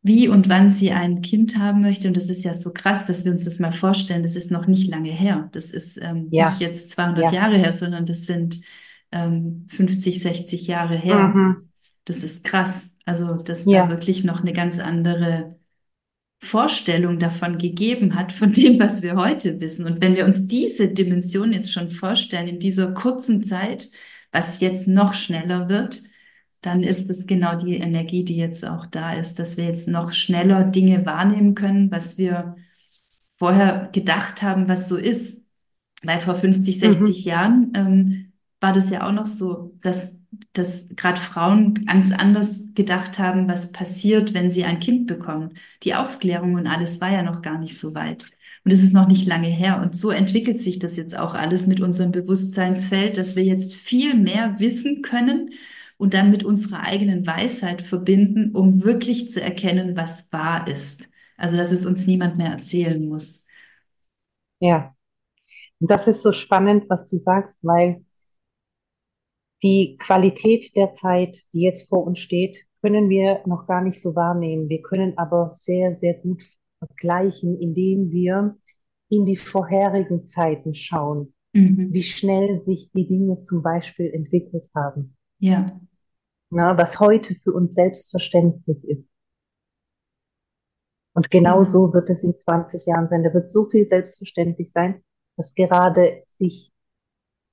[0.02, 2.06] wie und wann sie ein Kind haben möchte.
[2.06, 4.22] Und das ist ja so krass, dass wir uns das mal vorstellen.
[4.22, 5.48] Das ist noch nicht lange her.
[5.52, 6.50] Das ist ähm, ja.
[6.50, 7.32] nicht jetzt 200 ja.
[7.32, 8.60] Jahre her, sondern das sind
[9.16, 11.28] ähm, 50, 60 Jahre her.
[11.28, 11.70] Mhm.
[12.04, 12.98] Das ist krass.
[13.04, 13.84] Also, dass ja.
[13.84, 15.56] da wirklich noch eine ganz andere
[16.38, 19.86] Vorstellung davon gegeben hat, von dem, was wir heute wissen.
[19.86, 23.88] Und wenn wir uns diese Dimension jetzt schon vorstellen, in dieser kurzen Zeit,
[24.32, 26.02] was jetzt noch schneller wird,
[26.60, 30.12] dann ist es genau die Energie, die jetzt auch da ist, dass wir jetzt noch
[30.12, 32.56] schneller Dinge wahrnehmen können, was wir
[33.38, 35.46] vorher gedacht haben, was so ist.
[36.02, 37.30] Weil vor 50, 60 mhm.
[37.30, 38.25] Jahren ähm,
[38.60, 40.22] war das ja auch noch so, dass,
[40.52, 45.54] dass gerade Frauen ganz anders gedacht haben, was passiert, wenn sie ein Kind bekommen.
[45.82, 48.30] Die Aufklärung und alles war ja noch gar nicht so weit.
[48.64, 49.80] Und es ist noch nicht lange her.
[49.82, 54.14] Und so entwickelt sich das jetzt auch alles mit unserem Bewusstseinsfeld, dass wir jetzt viel
[54.14, 55.50] mehr wissen können
[55.98, 61.08] und dann mit unserer eigenen Weisheit verbinden, um wirklich zu erkennen, was wahr ist.
[61.36, 63.46] Also, dass es uns niemand mehr erzählen muss.
[64.60, 64.94] Ja.
[65.78, 68.05] Und das ist so spannend, was du sagst, weil
[69.62, 74.14] die Qualität der Zeit, die jetzt vor uns steht, können wir noch gar nicht so
[74.14, 74.68] wahrnehmen.
[74.68, 76.42] Wir können aber sehr, sehr gut
[76.78, 78.56] vergleichen, indem wir
[79.08, 81.92] in die vorherigen Zeiten schauen, mhm.
[81.92, 85.16] wie schnell sich die Dinge zum Beispiel entwickelt haben.
[85.38, 85.80] Ja.
[86.50, 89.08] Na, was heute für uns selbstverständlich ist.
[91.14, 91.64] Und genau ja.
[91.64, 93.24] so wird es in 20 Jahren sein.
[93.24, 95.02] Da wird so viel selbstverständlich sein,
[95.36, 96.72] dass gerade sich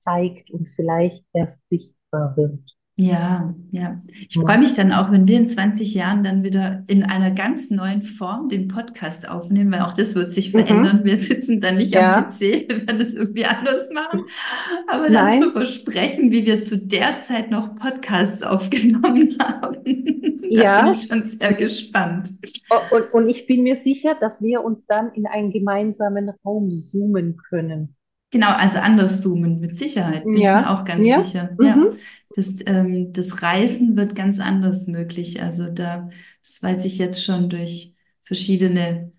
[0.04, 2.60] zeigt und vielleicht erst sichtbar wird.
[2.96, 4.00] Ja, ja.
[4.28, 7.70] Ich freue mich dann auch, wenn wir in 20 Jahren dann wieder in einer ganz
[7.70, 10.58] neuen Form den Podcast aufnehmen, weil auch das wird sich mhm.
[10.60, 11.00] verändern.
[11.00, 11.04] Mhm.
[11.04, 12.18] Wir sitzen dann nicht ja.
[12.18, 14.24] am PC, wir werden es irgendwie anders machen,
[14.86, 20.40] aber dann darüber sprechen, wie wir zu der Zeit noch Podcasts aufgenommen haben.
[20.42, 20.82] da ja.
[20.82, 22.32] bin ich schon sehr gespannt.
[22.92, 27.38] Und, und ich bin mir sicher, dass wir uns dann in einen gemeinsamen Raum zoomen
[27.48, 27.96] können.
[28.34, 31.56] Genau, also anders zoomen, mit Sicherheit, bin Ja, ich mir auch ganz ja, sicher.
[31.60, 31.98] Ja, mhm.
[32.34, 35.40] das, ähm, das Reisen wird ganz anders möglich.
[35.42, 36.10] Also da,
[36.42, 37.94] das weiß ich jetzt schon durch
[38.24, 39.12] verschiedene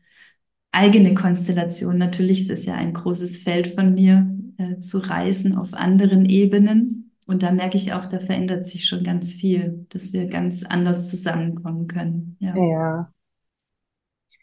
[0.72, 2.00] eigene Konstellationen.
[2.00, 7.12] Natürlich ist es ja ein großes Feld von mir, äh, zu reisen auf anderen Ebenen.
[7.28, 11.10] Und da merke ich auch, da verändert sich schon ganz viel, dass wir ganz anders
[11.10, 12.38] zusammenkommen können.
[12.40, 13.12] Ja, Ja,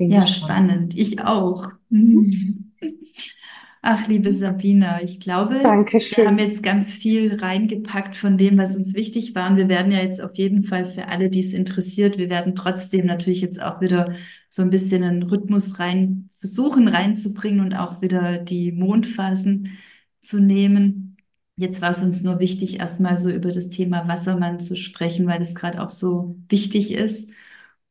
[0.06, 0.94] ja, spannend.
[0.96, 1.70] Ich auch.
[1.88, 2.72] Mhm.
[3.84, 6.38] Ach, liebe Sabina, ich glaube, wir haben Dankeschön.
[6.38, 9.50] jetzt ganz viel reingepackt von dem, was uns wichtig war.
[9.50, 12.54] Und wir werden ja jetzt auf jeden Fall für alle, die es interessiert, wir werden
[12.54, 14.14] trotzdem natürlich jetzt auch wieder
[14.48, 19.78] so ein bisschen einen Rhythmus rein, versuchen reinzubringen und auch wieder die Mondphasen
[20.20, 21.16] zu nehmen.
[21.56, 25.42] Jetzt war es uns nur wichtig, erstmal so über das Thema Wassermann zu sprechen, weil
[25.42, 27.30] es gerade auch so wichtig ist.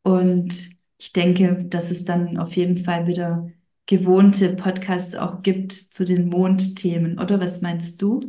[0.03, 0.53] Und
[0.97, 3.51] ich denke, dass es dann auf jeden Fall wieder
[3.91, 8.21] gewohnte Podcasts auch gibt zu den Mondthemen, oder was meinst du?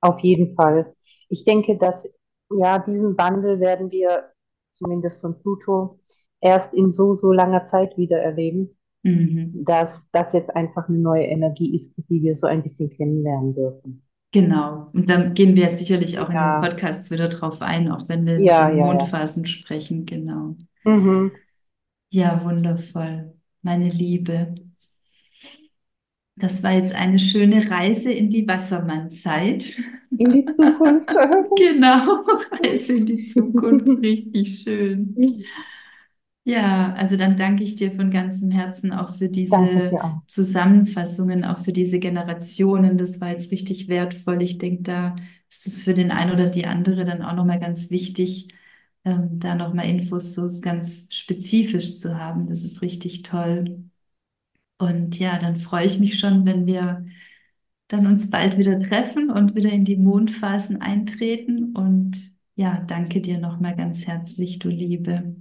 [0.00, 0.94] Auf jeden Fall.
[1.28, 2.08] Ich denke, dass
[2.50, 4.30] ja, diesen Wandel werden wir
[4.72, 5.98] zumindest von Pluto
[6.40, 9.64] erst in so, so langer Zeit wieder erleben, Mhm.
[9.64, 14.02] dass das jetzt einfach eine neue Energie ist, die wir so ein bisschen kennenlernen dürfen.
[14.32, 14.90] Genau.
[14.92, 18.26] Und dann gehen wir sicherlich auch in den Ja, Podcasts wieder drauf ein, auch wenn
[18.26, 18.84] wir über die ja, ja, ja.
[18.84, 20.04] Mondphasen sprechen.
[20.06, 20.56] Genau.
[20.84, 21.32] Mhm.
[22.10, 23.35] Ja, wundervoll.
[23.66, 24.54] Meine Liebe.
[26.36, 29.76] Das war jetzt eine schöne Reise in die Wassermannzeit.
[30.16, 31.10] In die Zukunft.
[31.58, 32.22] Genau,
[32.62, 33.88] Reise in die Zukunft.
[33.88, 35.42] Richtig schön.
[36.44, 40.22] Ja, also dann danke ich dir von ganzem Herzen auch für diese auch.
[40.28, 42.98] Zusammenfassungen, auch für diese Generationen.
[42.98, 44.42] Das war jetzt richtig wertvoll.
[44.42, 45.16] Ich denke, da
[45.50, 48.46] ist es für den einen oder die andere dann auch nochmal ganz wichtig,
[49.06, 52.48] ähm, da nochmal Infos so ganz spezifisch zu haben.
[52.48, 53.84] Das ist richtig toll.
[54.78, 57.06] Und ja, dann freue ich mich schon, wenn wir
[57.86, 61.72] dann uns bald wieder treffen und wieder in die Mondphasen eintreten.
[61.72, 62.18] Und
[62.56, 65.36] ja, danke dir nochmal ganz herzlich, du Liebe.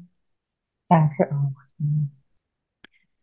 [0.87, 1.53] Danke auch.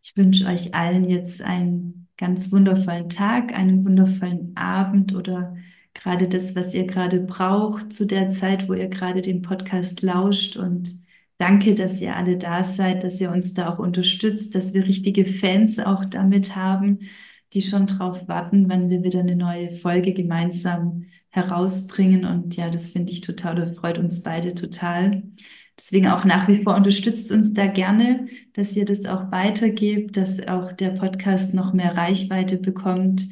[0.02, 5.56] Ich wünsche euch allen jetzt einen ganz wundervollen Tag, einen wundervollen Abend oder
[5.94, 10.56] gerade das, was ihr gerade braucht zu der Zeit, wo ihr gerade den Podcast lauscht.
[10.56, 10.90] Und
[11.39, 15.27] danke, dass ihr alle da seid, dass ihr uns da auch unterstützt, dass wir richtige
[15.27, 17.01] Fans auch damit haben,
[17.52, 22.24] die schon drauf warten, wann wir wieder eine neue Folge gemeinsam herausbringen.
[22.24, 25.23] Und ja, das finde ich total, das freut uns beide total.
[25.78, 30.47] Deswegen auch nach wie vor unterstützt uns da gerne, dass ihr das auch weitergebt, dass
[30.47, 33.28] auch der Podcast noch mehr Reichweite bekommt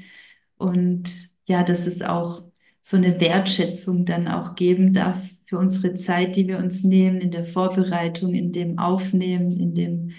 [0.57, 2.50] und ja, dass es auch
[2.83, 7.31] so eine Wertschätzung dann auch geben darf für unsere Zeit, die wir uns nehmen in
[7.31, 10.13] der Vorbereitung, in dem Aufnehmen, in dem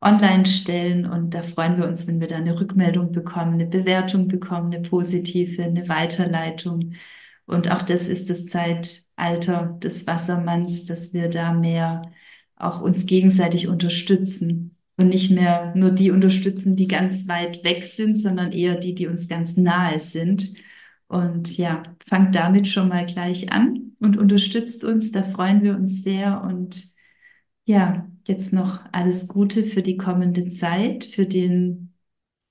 [0.00, 1.06] Online-Stellen.
[1.06, 4.82] Und da freuen wir uns, wenn wir da eine Rückmeldung bekommen, eine Bewertung bekommen, eine
[4.82, 6.94] positive, eine Weiterleitung.
[7.46, 12.12] Und auch das ist das Zeitalter des Wassermanns, dass wir da mehr
[12.56, 18.16] auch uns gegenseitig unterstützen und nicht mehr nur die unterstützen, die ganz weit weg sind,
[18.16, 20.54] sondern eher die, die uns ganz nahe sind.
[21.12, 25.12] Und ja, fangt damit schon mal gleich an und unterstützt uns.
[25.12, 26.42] Da freuen wir uns sehr.
[26.42, 26.86] Und
[27.66, 31.92] ja, jetzt noch alles Gute für die kommende Zeit, für den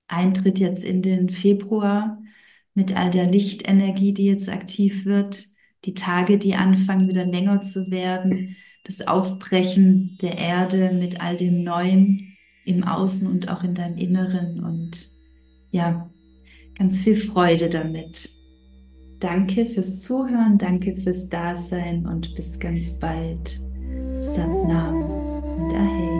[0.08, 2.22] Eintritt jetzt in den Februar
[2.76, 5.44] mit all der Lichtenergie, die jetzt aktiv wird,
[5.86, 11.64] die Tage, die anfangen wieder länger zu werden, das Aufbrechen der Erde mit all dem
[11.64, 12.36] Neuen
[12.66, 15.08] im Außen und auch in deinem Inneren und
[15.72, 16.12] ja,
[16.78, 18.41] ganz viel Freude damit.
[19.22, 23.62] Danke fürs Zuhören, danke fürs Dasein und bis ganz bald.
[24.20, 26.11] Satnam und Ahei.